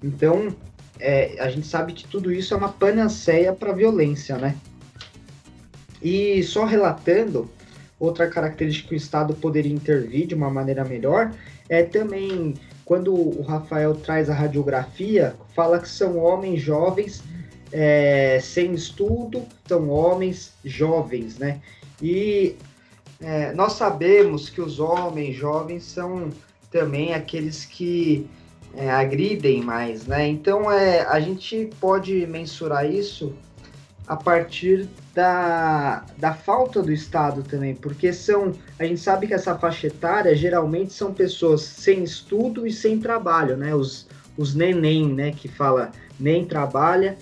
[0.00, 0.54] Então,
[1.00, 4.54] é, a gente sabe que tudo isso é uma panaceia para a violência, né?
[6.00, 7.50] E só relatando,
[7.98, 11.32] outra característica que o Estado poderia intervir de uma maneira melhor
[11.68, 12.54] é também
[12.90, 17.22] quando o Rafael traz a radiografia, fala que são homens jovens
[17.70, 21.60] é, sem estudo, são homens jovens, né?
[22.02, 22.56] E
[23.20, 26.30] é, nós sabemos que os homens jovens são
[26.68, 28.28] também aqueles que
[28.74, 30.26] é, agridem mais, né?
[30.26, 33.32] Então é, a gente pode mensurar isso
[34.04, 34.88] a partir
[35.20, 40.34] da, da falta do Estado também, porque são a gente sabe que essa faixa etária
[40.34, 43.74] geralmente são pessoas sem estudo e sem trabalho, né?
[43.74, 45.30] Os, os neném, né?
[45.30, 47.18] Que fala nem trabalha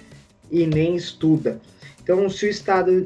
[0.49, 1.61] e nem estuda.
[2.01, 3.05] Então, se o Estado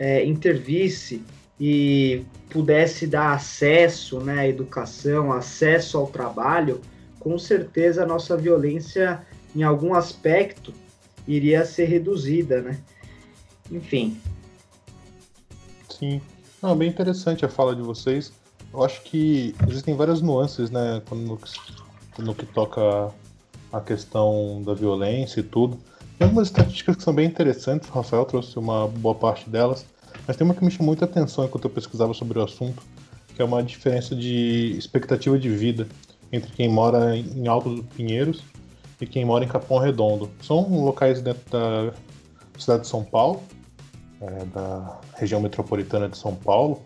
[0.00, 1.22] é, intervisse
[1.60, 6.80] e pudesse dar acesso né, à educação, acesso ao trabalho,
[7.20, 10.74] com certeza a nossa violência, em algum aspecto,
[11.26, 12.78] iria ser reduzida, né?
[13.70, 14.20] Enfim.
[15.88, 16.20] Sim.
[16.62, 18.32] Não, bem interessante a fala de vocês.
[18.72, 21.38] Eu acho que existem várias nuances, né, no,
[22.18, 23.12] no que toca
[23.72, 25.78] a questão da violência e tudo.
[26.18, 29.86] Tem algumas estatísticas que são bem interessantes, o Rafael trouxe uma boa parte delas,
[30.26, 32.82] mas tem uma que me chamou muita atenção enquanto eu pesquisava sobre o assunto,
[33.34, 35.86] que é uma diferença de expectativa de vida
[36.32, 38.42] entre quem mora em Alto Pinheiros
[39.00, 40.28] e quem mora em Capão Redondo.
[40.42, 41.92] São locais dentro da
[42.58, 43.40] cidade de São Paulo,
[44.20, 46.82] é, da região metropolitana de São Paulo,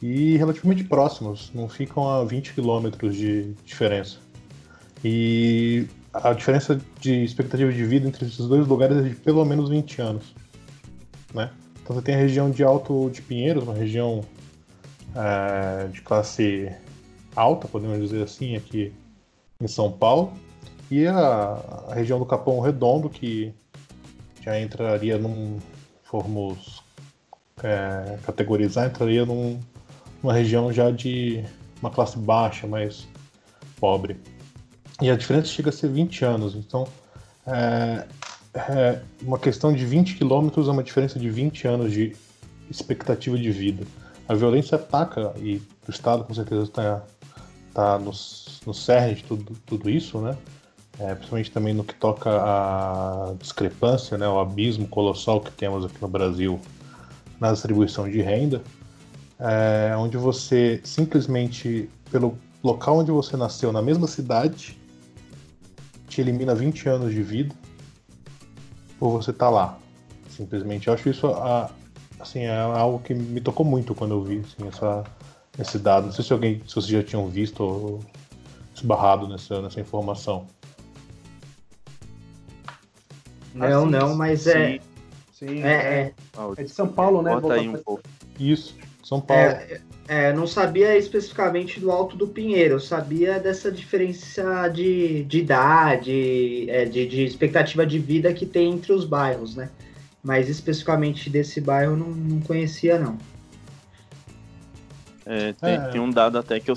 [0.00, 4.18] e relativamente próximos, não ficam a 20 quilômetros de diferença.
[5.04, 9.68] E a diferença de expectativa de vida entre esses dois lugares é de pelo menos
[9.68, 10.34] 20 anos.
[11.34, 11.50] Né?
[11.82, 14.22] Então você tem a região de Alto de Pinheiros, uma região
[15.14, 16.70] é, de classe
[17.34, 18.92] alta, podemos dizer assim, aqui
[19.60, 20.32] em São Paulo,
[20.90, 23.52] e a, a região do Capão Redondo, que
[24.40, 25.58] já entraria num.
[26.08, 26.82] Formos
[27.62, 29.60] é, categorizar, entraria num,
[30.22, 31.44] numa região já de
[31.80, 33.06] uma classe baixa, mais
[33.78, 34.16] pobre.
[35.00, 36.88] E a diferença chega a ser 20 anos, então
[37.46, 38.06] é,
[38.54, 42.16] é uma questão de 20 quilômetros é uma diferença de 20 anos de
[42.70, 43.86] expectativa de vida.
[44.26, 47.02] A violência ataca, e o Estado com certeza está
[47.74, 48.12] tá no,
[48.66, 50.36] no cerne de tudo, tudo isso, né?
[50.98, 56.00] É, principalmente também no que toca à discrepância, né, o abismo colossal que temos aqui
[56.00, 56.60] no Brasil
[57.40, 58.62] na distribuição de renda,
[59.38, 64.76] é, onde você simplesmente, pelo local onde você nasceu, na mesma cidade,
[66.08, 67.54] te elimina 20 anos de vida
[68.98, 69.78] por você estar tá lá.
[70.28, 70.88] Simplesmente.
[70.88, 71.70] Eu acho isso a,
[72.18, 75.04] assim, é algo que me tocou muito quando eu vi assim, essa,
[75.58, 76.06] esse dado.
[76.06, 78.00] Não sei se alguém, se vocês já tinham visto ou
[78.74, 80.46] esbarrado nessa, nessa informação.
[83.58, 84.80] Não, assim, não, mas sim, é.
[85.32, 86.14] Sim, é, é.
[86.56, 87.30] é de São Paulo, né?
[87.32, 88.02] Bota aí um pouco.
[88.38, 89.42] Isso, São Paulo.
[89.42, 95.38] É, é, não sabia especificamente do Alto do Pinheiro, eu sabia dessa diferença de, de
[95.38, 99.68] idade, é, de, de expectativa de vida que tem entre os bairros, né?
[100.22, 103.18] Mas especificamente desse bairro não, não conhecia, não.
[105.26, 105.78] É, tem, é.
[105.88, 106.76] tem, um dado até que eu,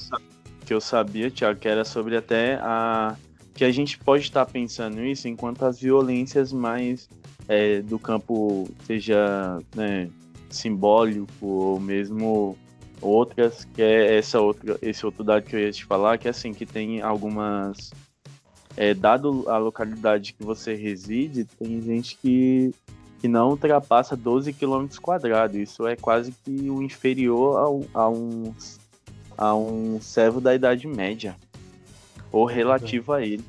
[0.65, 3.15] que eu sabia, Tiago, que era sobre até a
[3.53, 7.09] que a gente pode estar pensando isso enquanto as violências mais
[7.47, 10.09] é, do campo seja né,
[10.49, 12.57] simbólico ou mesmo
[13.01, 16.31] outras que é essa outra esse outro dado que eu ia te falar que é
[16.31, 17.91] assim que tem algumas
[18.77, 22.73] é, dado a localidade que você reside tem gente que
[23.21, 25.55] que não ultrapassa 12 km quadrados.
[25.55, 28.51] Isso é quase que o inferior ao, a um
[29.37, 31.37] a um servo da idade média
[32.31, 33.43] ou relativo a ele,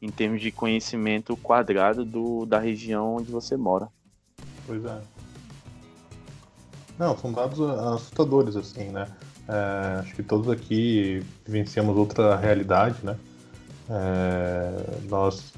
[0.00, 3.88] em termos de conhecimento quadrado do, da região onde você mora.
[4.66, 5.00] Pois é.
[6.98, 9.06] Não, são dados assustadores, assim, né?
[9.48, 13.16] É, acho que todos aqui vivenciamos outra realidade, né?
[13.88, 15.54] É, nós.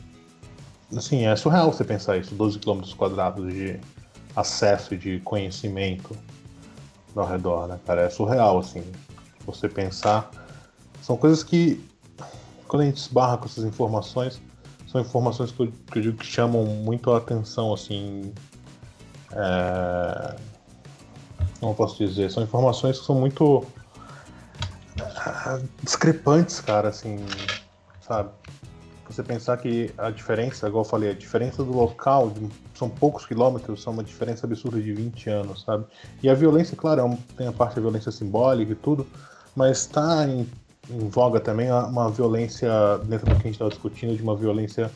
[0.97, 3.81] Assim, é surreal você pensar isso: 12 km quadrados de
[4.37, 6.17] acesso e de conhecimento
[7.17, 8.03] ao redor, né, cara?
[8.03, 8.85] É surreal, assim.
[9.45, 10.31] Você pensar.
[11.03, 11.83] São coisas que
[12.71, 14.41] quando a gente esbarra com essas informações,
[14.87, 18.33] são informações que eu, que eu digo que chamam muito a atenção, assim.
[19.33, 20.37] É...
[21.61, 23.67] Não posso dizer, são informações que são muito
[25.01, 27.19] é, discrepantes, cara, assim,
[28.01, 28.31] sabe?
[29.09, 33.27] Você pensar que a diferença, igual eu falei, a diferença do local, de, são poucos
[33.27, 35.87] quilômetros, são uma diferença absurda de 20 anos, sabe?
[36.23, 39.07] E a violência, claro, é um, tem a parte da violência simbólica e tudo,
[39.57, 40.49] mas está em
[40.91, 42.71] em voga também uma violência,
[43.05, 44.91] dentro do que a gente estava discutindo, de uma violência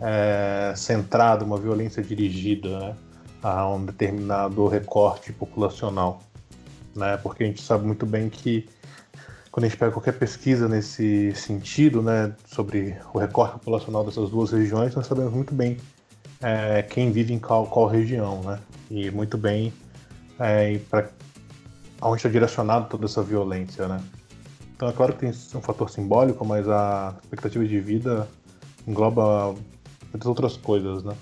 [0.00, 2.96] é, centrada, uma violência dirigida né,
[3.42, 6.22] a um determinado recorte populacional.
[6.94, 8.68] Né, porque a gente sabe muito bem que
[9.52, 14.52] quando a gente pega qualquer pesquisa nesse sentido, né, sobre o recorte populacional dessas duas
[14.52, 15.76] regiões, nós sabemos muito bem
[16.40, 18.58] é, quem vive em qual, qual, região, né,
[18.90, 19.72] e muito bem
[20.38, 21.08] é, para
[22.00, 24.00] onde está direcionado toda essa violência, né.
[24.78, 28.28] Então é claro que tem um fator simbólico, mas a expectativa de vida
[28.86, 29.52] engloba
[30.12, 31.16] muitas outras coisas, né?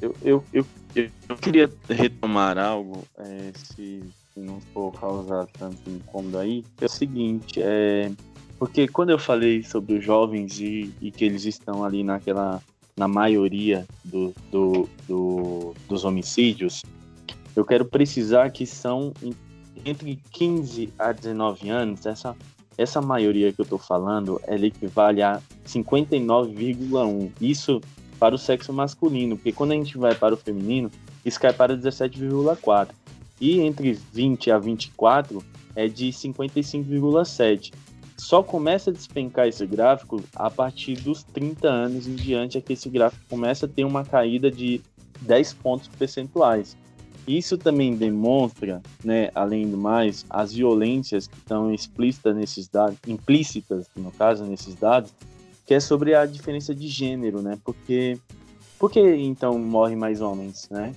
[0.00, 4.04] Eu, eu, eu, eu queria retomar algo, é, se,
[4.36, 8.12] não for causar tanto incômodo aí, é o seguinte, é,
[8.56, 12.62] porque quando eu falei sobre os jovens e, e que eles estão ali naquela,
[12.96, 16.82] na maioria do, do, do, dos homicídios,
[17.56, 19.12] eu quero precisar que são
[19.84, 22.36] entre 15 a 19 anos, essa,
[22.76, 27.30] essa maioria que eu estou falando, ela equivale a 59,1.
[27.40, 27.80] Isso
[28.18, 30.90] para o sexo masculino, porque quando a gente vai para o feminino,
[31.24, 32.88] isso cai para 17,4.
[33.40, 35.44] E entre 20 a 24
[35.74, 37.72] é de 55,7.
[38.16, 42.72] Só começa a despencar esse gráfico a partir dos 30 anos em diante, é que
[42.72, 44.80] esse gráfico começa a ter uma caída de
[45.20, 46.76] 10 pontos percentuais.
[47.26, 53.86] Isso também demonstra, né, além do mais, as violências que estão explícitas nesses dados, implícitas,
[53.96, 55.12] no caso, nesses dados,
[55.66, 57.58] que é sobre a diferença de gênero, né?
[57.64, 58.18] Porque
[58.78, 60.94] por que então morrem mais homens, né?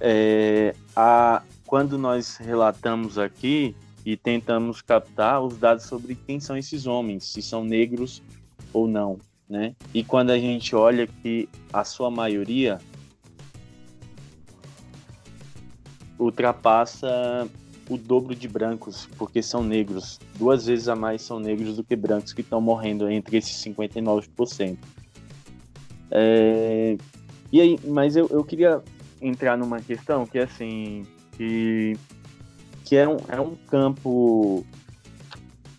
[0.00, 6.86] É, a, quando nós relatamos aqui e tentamos captar os dados sobre quem são esses
[6.86, 8.22] homens, se são negros
[8.72, 9.74] ou não, né?
[9.92, 12.78] E quando a gente olha que a sua maioria
[16.18, 17.48] ultrapassa
[17.88, 20.18] o dobro de brancos, porque são negros.
[20.36, 24.76] Duas vezes a mais são negros do que brancos que estão morrendo entre esses 59%.
[26.10, 26.96] É...
[27.52, 28.82] E aí, mas eu, eu queria
[29.20, 31.06] entrar numa questão que é assim,
[31.36, 31.96] que,
[32.84, 34.64] que é, um, é um campo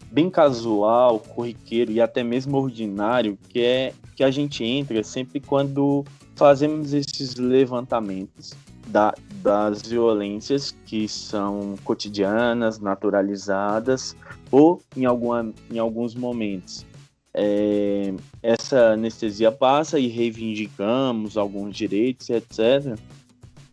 [0.09, 6.03] bem casual, corriqueiro e até mesmo ordinário, que é que a gente entra sempre quando
[6.35, 8.53] fazemos esses levantamentos
[8.87, 9.13] da,
[9.47, 14.13] das violências que são cotidianas, naturalizadas,
[14.51, 16.85] ou em, alguma, em alguns momentos
[17.33, 22.99] é, essa anestesia passa e reivindicamos alguns direitos, etc.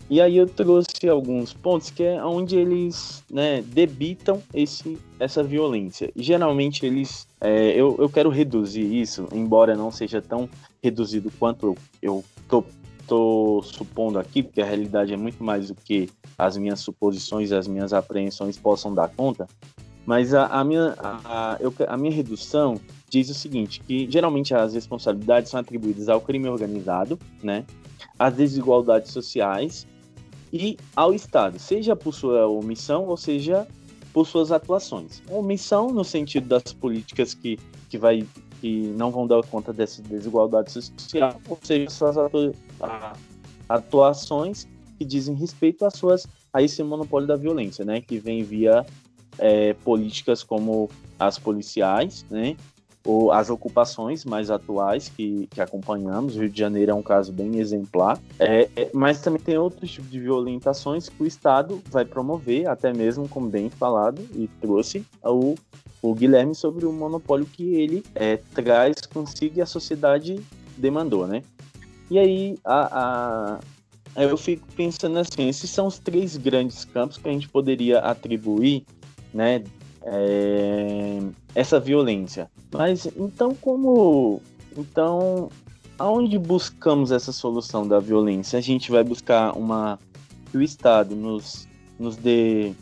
[0.09, 6.13] E aí eu trouxe alguns pontos que é onde eles né, debitam esse, essa violência.
[6.15, 7.27] E geralmente eles.
[7.41, 10.49] É, eu, eu quero reduzir isso, embora não seja tão
[10.83, 12.63] reduzido quanto eu, tô
[13.05, 17.55] estou supondo aqui, porque a realidade é muito mais do que as minhas suposições e
[17.55, 19.47] as minhas apreensões possam dar conta,
[20.05, 24.75] mas a, a minha, a, eu, a minha redução diz o seguinte, que geralmente as
[24.75, 27.65] responsabilidades são atribuídas ao crime organizado, né,
[28.19, 29.87] às desigualdades sociais
[30.53, 33.67] e ao Estado, seja por sua omissão ou seja
[34.13, 35.23] por suas atuações.
[35.29, 38.27] Omissão no sentido das políticas que, que vai
[38.61, 42.17] que não vão dar conta dessa desigualdade social, ou seja, suas
[43.69, 44.67] atuações
[44.99, 48.87] que dizem respeito às suas a esse monopólio da violência, né, que vem via
[49.39, 52.57] é, políticas como as policiais, né,
[53.05, 56.37] ou as ocupações mais atuais que, que acompanhamos.
[56.37, 59.91] O Rio de Janeiro é um caso bem exemplar, é, é, mas também tem outros
[59.91, 65.05] tipos de violentações que o Estado vai promover, até mesmo, como bem falado e trouxe,
[65.23, 65.57] o
[66.05, 70.39] o Guilherme sobre o monopólio que ele é, traz consigo e a sociedade
[70.77, 71.43] demandou, né?
[72.15, 73.59] E aí a,
[74.15, 77.99] a, eu fico pensando assim, esses são os três grandes campos que a gente poderia
[77.99, 78.87] atribuir,
[79.33, 79.65] né,
[80.05, 81.19] é,
[81.57, 82.49] essa violência.
[82.73, 84.41] Mas então como,
[84.79, 85.51] então
[85.99, 88.61] aonde buscamos essa solução da violência?
[88.61, 89.99] A gente vai buscar uma
[90.53, 91.67] que o Estado nos
[91.99, 92.75] nos dê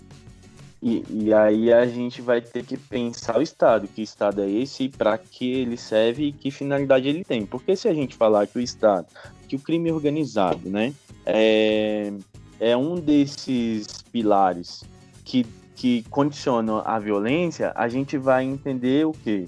[0.83, 4.89] e, e, aí a gente vai ter que pensar o Estado, que Estado é esse,
[4.89, 7.47] para que ele serve e que finalidade ele tem.
[7.47, 9.07] Porque se a gente falar que o Estado,
[9.47, 10.93] que o crime organizado, né,
[11.24, 12.12] é,
[12.59, 14.83] é um desses pilares
[15.24, 19.47] que, que condicionam a violência, a gente vai entender o quê?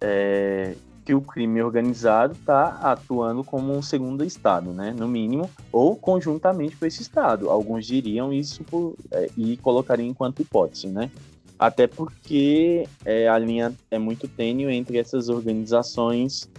[0.00, 0.76] É,
[1.06, 6.74] que o crime organizado está atuando como um segundo Estado, né, no mínimo, ou conjuntamente
[6.74, 7.48] com esse Estado.
[7.48, 11.08] Alguns diriam isso por, é, e colocariam enquanto hipótese, né?
[11.56, 16.50] Até porque é, a linha é muito tênue entre essas organizações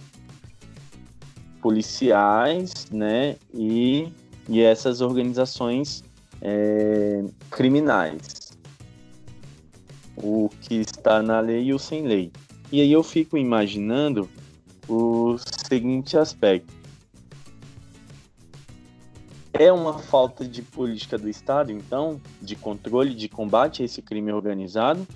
[1.60, 4.10] policiais, né, e,
[4.48, 6.02] e essas organizações
[6.40, 8.56] é, criminais.
[10.16, 12.32] O que está na lei e o sem lei.
[12.70, 14.28] E aí eu fico imaginando
[14.88, 15.36] o
[15.68, 16.72] seguinte aspecto.
[19.52, 24.32] É uma falta de política do Estado, então, de controle, de combate a esse crime
[24.32, 25.06] organizado.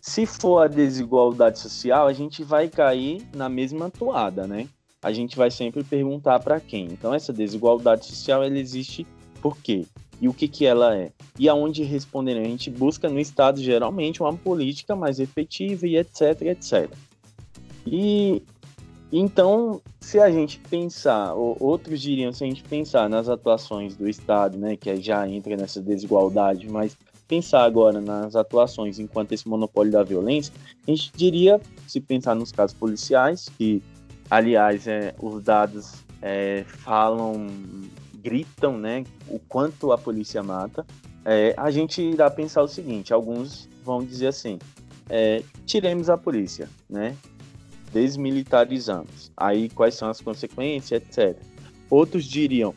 [0.00, 4.68] Se for a desigualdade social, a gente vai cair na mesma toada, né?
[5.00, 6.86] A gente vai sempre perguntar para quem.
[6.86, 9.06] Então, essa desigualdade social, ela existe
[9.40, 9.86] por quê?
[10.20, 11.12] E o que, que ela é?
[11.38, 12.36] E aonde responder?
[12.36, 16.90] A gente busca no Estado, geralmente, uma política mais efetiva e etc, etc.
[17.86, 18.42] E
[19.10, 24.58] então, se a gente pensar, outros diriam, se a gente pensar nas atuações do Estado,
[24.58, 26.96] né, que já entra nessa desigualdade, mas
[27.26, 30.52] pensar agora nas atuações enquanto esse monopólio da violência,
[30.86, 33.82] a gente diria, se pensar nos casos policiais, que,
[34.30, 37.46] aliás, é, os dados é, falam,
[38.22, 40.86] gritam, né, o quanto a polícia mata,
[41.24, 44.58] é, a gente irá pensar o seguinte, alguns vão dizer assim,
[45.08, 47.16] é, tiremos a polícia, né,
[47.92, 49.30] desmilitarizamos.
[49.36, 51.36] Aí quais são as consequências, etc.
[51.90, 52.74] Outros diriam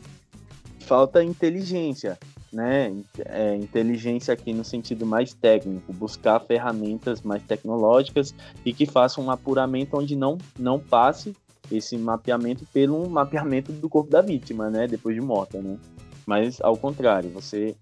[0.80, 2.18] falta inteligência,
[2.52, 2.94] né?
[3.26, 8.34] É, inteligência aqui no sentido mais técnico, buscar ferramentas mais tecnológicas
[8.64, 11.34] e que façam um apuramento onde não não passe
[11.76, 14.86] esse mapeamento pelo mapeamento do corpo da vítima, né?
[14.86, 15.78] Depois de morta, né?
[16.26, 17.76] mas ao contrário, você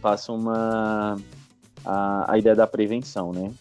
[0.00, 1.16] faça uma
[1.84, 3.52] a, a ideia da prevenção, né?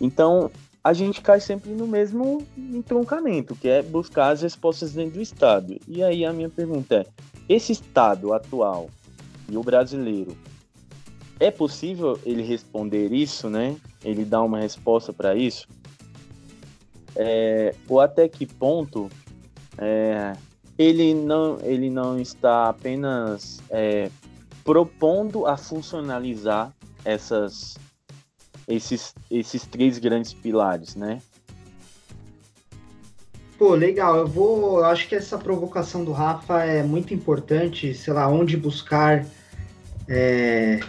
[0.00, 0.50] Então,
[0.82, 5.78] a gente cai sempre no mesmo entroncamento, que é buscar as respostas dentro do Estado.
[5.86, 7.06] E aí a minha pergunta é:
[7.48, 8.90] esse Estado atual
[9.48, 10.36] e o brasileiro,
[11.38, 13.76] é possível ele responder isso, né?
[14.04, 15.68] Ele dar uma resposta para isso?
[17.14, 19.10] É, ou até que ponto
[19.78, 20.32] é,
[20.78, 24.10] ele, não, ele não está apenas é,
[24.64, 26.72] propondo a funcionalizar
[27.04, 27.76] essas,
[28.66, 31.20] esses, esses três grandes pilares, né?
[33.62, 34.16] Pô, legal.
[34.16, 34.78] Eu vou.
[34.78, 37.94] Eu acho que essa provocação do Rafa é muito importante.
[37.94, 39.24] Sei lá, onde buscar,
[40.08, 40.80] é,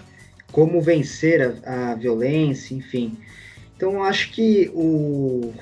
[0.51, 3.15] como vencer a, a, violência, enfim.
[3.75, 5.53] Então, eu acho que o.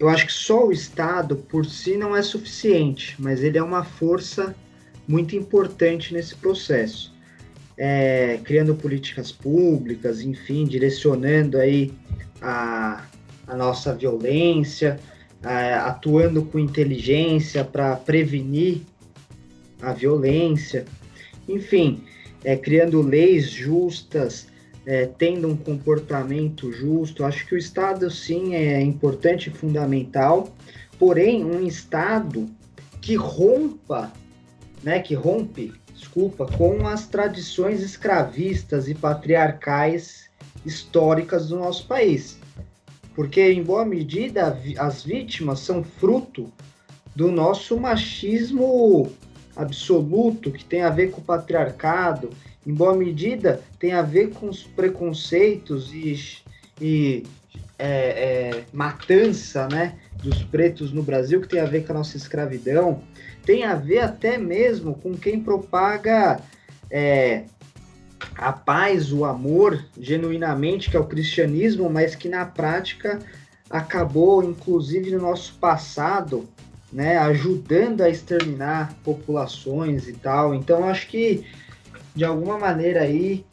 [0.00, 3.84] Eu acho que só o Estado por si não é suficiente, mas ele é uma
[3.84, 4.56] força
[5.06, 7.14] muito importante nesse processo.
[7.76, 11.92] É, criando políticas públicas, enfim, direcionando aí
[12.40, 13.04] a,
[13.46, 14.98] a nossa violência,
[15.42, 18.80] é, atuando com inteligência para prevenir
[19.82, 20.86] a violência,
[21.46, 22.02] enfim,
[22.42, 24.46] é, criando leis justas,
[24.86, 27.24] é, tendo um comportamento justo.
[27.24, 30.48] Acho que o Estado, sim, é importante e fundamental,
[30.98, 32.48] porém, um Estado
[33.00, 34.12] que rompa,
[34.82, 40.30] né, que rompe desculpa, com as tradições escravistas e patriarcais
[40.64, 42.38] históricas do nosso país.
[43.14, 46.50] Porque, em boa medida, as vítimas são fruto
[47.14, 49.12] do nosso machismo
[49.54, 52.30] absoluto, que tem a ver com o patriarcado,
[52.66, 56.42] em boa medida, tem a ver com os preconceitos e,
[56.80, 57.22] e
[57.78, 62.16] é, é, matança né, dos pretos no Brasil, que tem a ver com a nossa
[62.16, 63.02] escravidão,
[63.44, 66.40] tem a ver até mesmo com quem propaga
[66.90, 67.44] é,
[68.36, 73.18] a paz, o amor, genuinamente, que é o cristianismo, mas que na prática
[73.68, 76.48] acabou, inclusive no nosso passado,
[76.92, 80.54] né, ajudando a exterminar populações e tal.
[80.54, 81.46] Então, acho que
[82.14, 83.44] de alguma maneira aí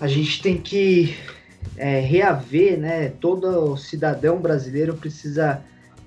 [0.00, 1.16] a gente tem que
[1.76, 3.08] é, reaver, né?
[3.20, 5.62] Todo cidadão brasileiro precisa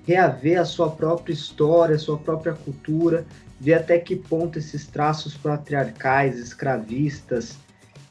[0.06, 3.24] reaver a sua própria história, a sua própria cultura,
[3.60, 7.58] ver até que ponto esses traços patriarcais, escravistas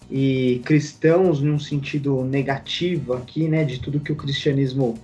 [0.09, 4.97] e cristãos, num sentido negativo aqui, né, de tudo que o cristianismo,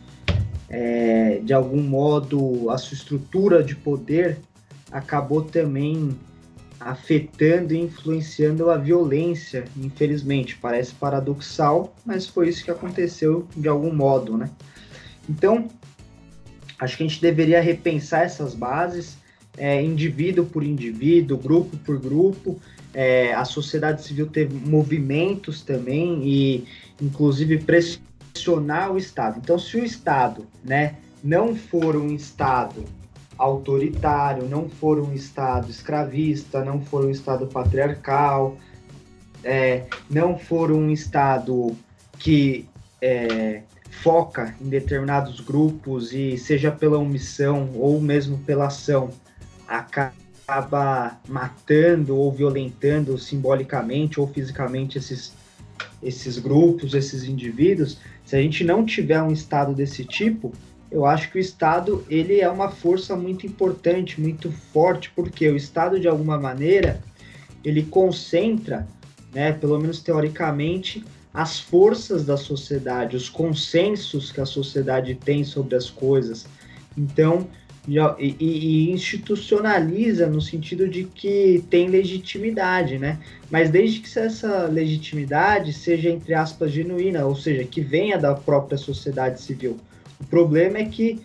[0.70, 4.38] é, de algum modo, a sua estrutura de poder
[4.92, 6.18] acabou também
[6.80, 10.58] afetando e influenciando a violência, infelizmente.
[10.58, 14.50] Parece paradoxal, mas foi isso que aconteceu de algum modo, né?
[15.30, 15.68] Então,
[16.80, 19.18] Acho que a gente deveria repensar essas bases,
[19.58, 22.60] é, indivíduo por indivíduo, grupo por grupo.
[22.94, 26.66] É, a sociedade civil teve movimentos também e,
[27.02, 29.40] inclusive, pressionar o Estado.
[29.44, 32.84] Então, se o Estado, né, não for um Estado
[33.38, 38.58] autoritário, não for um Estado escravista, não for um Estado patriarcal,
[39.44, 41.76] é, não for um Estado
[42.18, 42.68] que
[43.02, 43.62] é,
[44.02, 49.10] foca em determinados grupos e seja pela omissão ou mesmo pela ação
[49.68, 55.36] acaba matando ou violentando simbolicamente ou fisicamente esses
[56.02, 60.54] esses grupos, esses indivíduos, se a gente não tiver um estado desse tipo,
[60.90, 65.56] eu acho que o estado ele é uma força muito importante, muito forte, porque o
[65.56, 67.02] estado de alguma maneira
[67.64, 68.88] ele concentra,
[69.34, 75.76] né, pelo menos teoricamente, as forças da sociedade, os consensos que a sociedade tem sobre
[75.76, 76.48] as coisas.
[76.98, 77.48] Então,
[77.88, 83.18] e, e, institucionaliza no sentido de que tem legitimidade, né?
[83.50, 88.78] Mas desde que essa legitimidade seja, entre aspas, genuína, ou seja, que venha da própria
[88.78, 89.80] sociedade civil.
[90.20, 91.22] O problema é que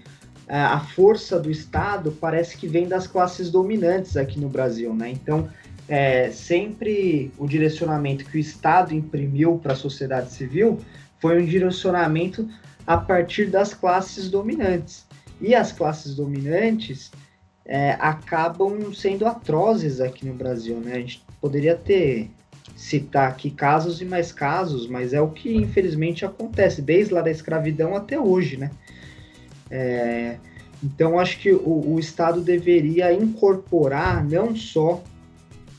[0.48, 5.10] é, a força do Estado parece que vem das classes dominantes aqui no Brasil, né?
[5.10, 5.48] Então,
[5.88, 10.78] é, sempre o direcionamento que o Estado imprimiu para a sociedade civil
[11.20, 12.48] foi um direcionamento
[12.86, 15.06] a partir das classes dominantes.
[15.40, 17.10] E as classes dominantes
[17.64, 20.94] é, acabam sendo atrozes aqui no Brasil, né?
[20.94, 22.30] A gente poderia ter
[22.76, 27.30] citar aqui casos e mais casos, mas é o que infelizmente acontece desde lá da
[27.30, 28.70] escravidão até hoje, né?
[29.74, 30.36] É,
[30.84, 35.02] então acho que o, o Estado deveria incorporar não só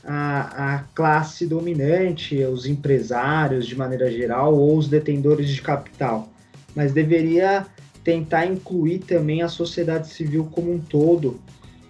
[0.02, 6.28] a, a classe dominante, os empresários de maneira geral ou os detentores de capital,
[6.74, 7.66] mas deveria
[8.02, 11.40] tentar incluir também a sociedade civil como um todo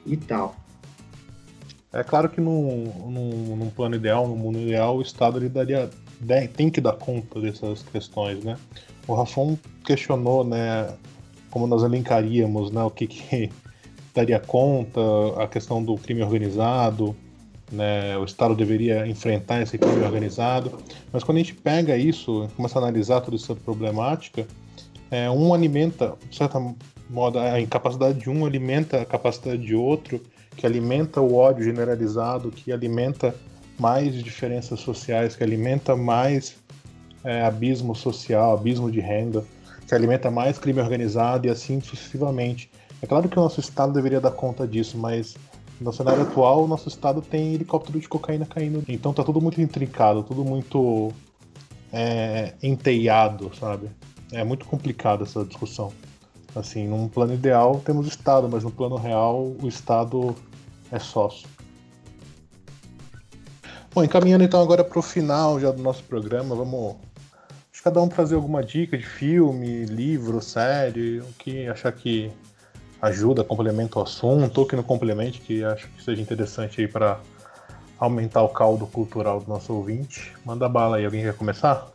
[0.07, 0.55] e tal.
[1.90, 5.88] É claro que num, num, num plano ideal, no mundo ideal, o Estado ele daria,
[6.55, 8.59] tem que dar conta dessas questões, né?
[9.07, 10.88] O Rafon questionou, né,
[11.55, 13.48] como nós elencaríamos, né, o que, que
[14.12, 15.00] daria conta,
[15.38, 17.14] a questão do crime organizado,
[17.70, 20.76] né, o Estado deveria enfrentar esse crime organizado.
[21.12, 24.44] Mas quando a gente pega isso, começa a analisar toda essa problemática,
[25.12, 26.61] é, um alimenta, de certa
[27.09, 30.20] modo, a incapacidade de um alimenta a capacidade de outro,
[30.57, 33.32] que alimenta o ódio generalizado, que alimenta
[33.78, 36.57] mais diferenças sociais, que alimenta mais
[37.22, 39.44] é, abismo social, abismo de renda,
[39.87, 42.70] que alimenta mais crime organizado e assim sucessivamente.
[43.03, 45.37] É claro que o nosso Estado deveria dar conta disso, mas
[45.80, 48.82] no cenário atual, o nosso Estado tem helicóptero de cocaína caindo.
[48.89, 51.12] Então tá tudo muito intrincado, tudo muito
[51.93, 53.91] é, enteiado, sabe?
[54.32, 55.93] É muito complicado essa discussão.
[56.55, 60.35] Assim, num plano ideal temos Estado, mas no plano real o Estado
[60.91, 61.49] é sócio.
[63.93, 66.97] Bom, encaminhando então agora para o final já do nosso programa, vamos
[67.85, 72.32] cada um trazer alguma dica de filme, livro, série, o que achar que
[73.01, 77.20] ajuda, complementa o assunto, ou que não complemente, que acho que seja interessante aí para
[77.99, 80.32] aumentar o caldo cultural do nosso ouvinte.
[80.45, 81.93] Manda bala aí, alguém quer começar?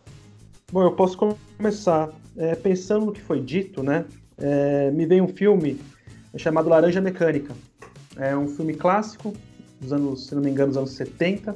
[0.71, 1.17] Bom, eu posso
[1.57, 2.09] começar.
[2.37, 4.05] É, pensando no que foi dito, né?
[4.41, 5.79] é, me veio um filme
[6.37, 7.53] chamado Laranja Mecânica.
[8.17, 9.33] É um filme clássico,
[9.79, 11.55] dos anos, se não me engano, dos anos 70.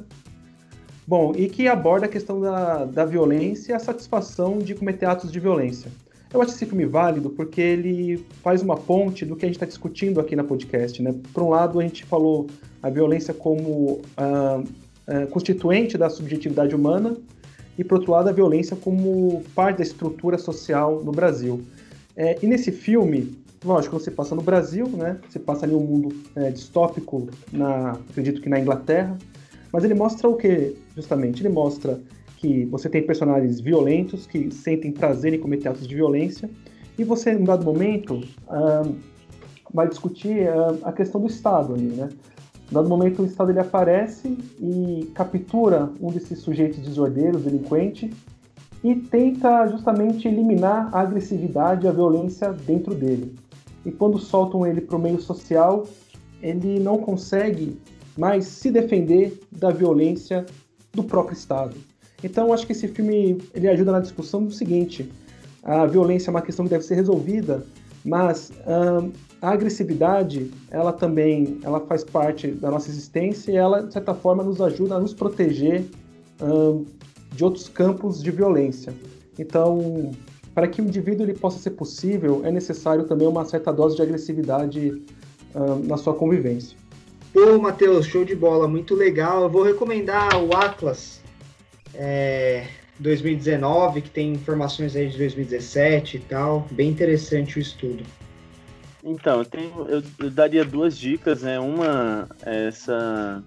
[1.06, 5.30] Bom, e que aborda a questão da, da violência e a satisfação de cometer atos
[5.30, 5.90] de violência.
[6.32, 9.66] Eu acho esse filme válido porque ele faz uma ponte do que a gente está
[9.66, 11.00] discutindo aqui na podcast.
[11.02, 11.14] Né?
[11.32, 12.48] Por um lado, a gente falou
[12.82, 14.62] a violência como ah,
[15.06, 17.16] ah, constituinte da subjetividade humana,
[17.76, 21.62] e por outro lado, a violência como parte da estrutura social no Brasil.
[22.16, 25.18] É, e nesse filme, lógico, você passa no Brasil, né?
[25.28, 29.18] Você passa ali um mundo é, distópico, na, acredito que na Inglaterra.
[29.74, 31.42] Mas ele mostra o que, justamente?
[31.42, 32.00] Ele mostra
[32.36, 36.48] que você tem personagens violentos que sentem prazer em cometer atos de violência.
[36.96, 38.20] E você, em um dado momento,
[39.72, 40.46] vai discutir
[40.84, 42.08] a questão do Estado ali, né?
[42.70, 48.12] Em dado momento, o Estado ele aparece e captura um desses sujeitos desordeiros, delinquente,
[48.84, 53.34] e tenta justamente eliminar a agressividade e a violência dentro dele.
[53.84, 55.84] E quando soltam ele para o meio social,
[56.40, 57.76] ele não consegue
[58.16, 60.46] mais se defender da violência
[60.92, 61.76] do próprio Estado.
[62.22, 65.10] Então, acho que esse filme ele ajuda na discussão do seguinte:
[65.62, 67.66] a violência é uma questão que deve ser resolvida,
[68.04, 68.52] mas
[69.42, 74.42] a agressividade, ela também, ela faz parte da nossa existência e ela, de certa forma,
[74.42, 75.84] nos ajuda a nos proteger
[77.32, 78.94] de outros campos de violência.
[79.38, 80.12] Então,
[80.54, 84.02] para que o indivíduo ele possa ser possível, é necessário também uma certa dose de
[84.02, 85.02] agressividade
[85.84, 86.78] na sua convivência.
[87.34, 89.42] Pô, Matheus, show de bola, muito legal.
[89.42, 91.20] Eu vou recomendar o Atlas
[91.92, 92.68] é,
[93.00, 96.64] 2019, que tem informações aí de 2017 e tal.
[96.70, 98.04] Bem interessante o estudo.
[99.02, 101.58] Então, eu, tenho, eu, eu daria duas dicas, né?
[101.58, 103.42] Uma, essa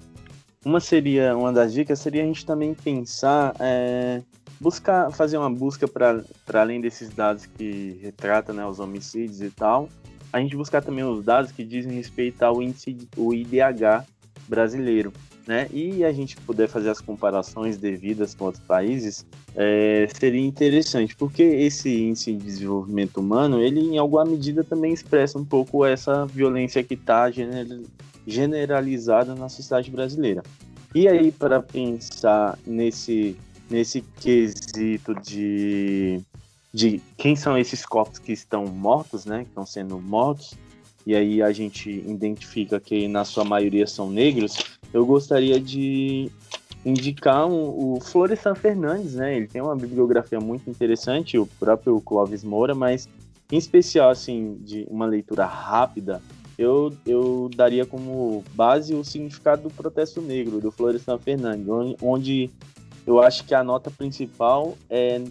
[0.65, 4.21] uma seria, uma das dicas seria a gente também pensar, é,
[4.59, 6.21] buscar, fazer uma busca para
[6.53, 9.87] além desses dados que retratam né, os homicídios e tal,
[10.37, 14.05] a gente buscar também os dados que dizem respeito ao índice, o IDH
[14.47, 15.11] brasileiro.
[15.45, 15.67] Né?
[15.71, 19.25] E a gente puder fazer as comparações devidas com outros países,
[19.55, 25.39] é, seria interessante, porque esse índice de desenvolvimento humano, ele em alguma medida também expressa
[25.39, 27.31] um pouco essa violência que está
[28.27, 30.43] generalizada na sociedade brasileira.
[30.93, 33.37] E aí, para pensar nesse,
[33.69, 36.19] nesse quesito de,
[36.77, 40.53] de quem são esses corpos que estão mortos, né, que estão sendo mortos,
[41.07, 44.59] e aí a gente identifica que na sua maioria são negros,
[44.93, 46.29] eu gostaria de
[46.85, 49.35] indicar um, o Florestan Fernandes, né?
[49.35, 53.09] Ele tem uma bibliografia muito interessante, o próprio Clóvis Moura, mas
[53.51, 56.21] em especial assim de uma leitura rápida,
[56.59, 61.65] eu, eu daria como base o significado do protesto negro, do Florestan Fernandes,
[62.01, 62.51] onde
[63.07, 65.23] eu acho que a nota principal é,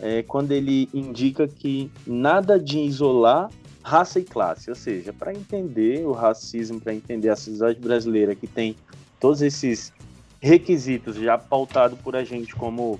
[0.00, 3.50] é quando ele indica que nada de isolar
[3.82, 8.46] raça e classe, ou seja, para entender o racismo, para entender a sociedade brasileira que
[8.46, 8.74] tem
[9.20, 9.92] todos esses
[10.40, 12.98] requisitos já pautado por a gente como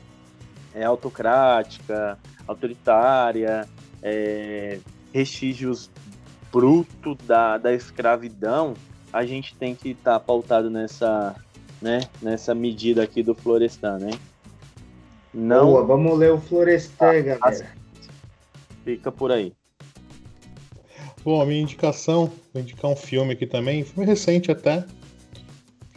[0.75, 3.67] é, autocrática, autoritária,
[4.03, 4.79] é,
[5.13, 5.91] vestígios
[6.53, 8.75] bruto da, da escravidão,
[9.13, 11.35] a gente tem que estar tá pautado nessa,
[11.81, 14.11] né, nessa medida aqui do Florestan, né?
[15.35, 15.67] Não...
[15.67, 17.71] Boa, vamos ler o Florestan, ah, galera.
[18.85, 19.53] Fica por aí.
[21.25, 24.85] Bom, a minha indicação, vou indicar um filme aqui também, filme recente até,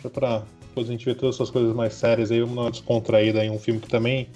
[0.02, 0.44] Só pra
[0.78, 3.50] depois a gente ver todas essas coisas mais sérias aí, vamos dar uma descontraída em
[3.50, 4.30] um filme que também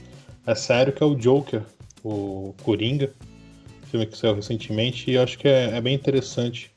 [0.46, 1.62] é sério, que é o Joker,
[2.04, 3.14] o Coringa.
[3.86, 6.72] Filme que saiu recentemente e acho que é, é bem interessante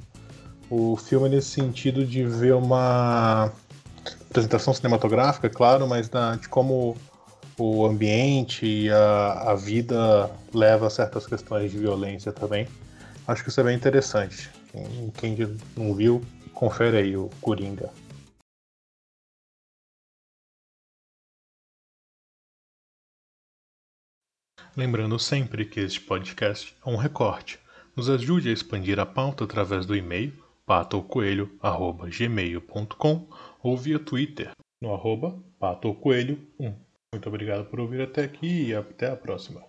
[0.68, 3.52] o filme nesse sentido de ver uma
[4.28, 6.96] apresentação cinematográfica, claro, mas da, de como
[7.58, 12.66] o ambiente e a, a vida leva a certas questões de violência também.
[13.26, 14.50] Acho que isso é bem interessante.
[14.70, 17.90] Quem, quem não viu, confere aí o Coringa.
[24.76, 27.60] Lembrando sempre que este podcast é um recorte.
[27.94, 30.32] Nos ajude a expandir a pauta através do e-mail
[30.66, 33.28] patoucoelho.gmail.com
[33.62, 34.50] ou via Twitter
[34.80, 36.83] no arroba patoucoelho1.
[37.14, 39.64] Muito obrigado por ouvir até aqui e até a próxima.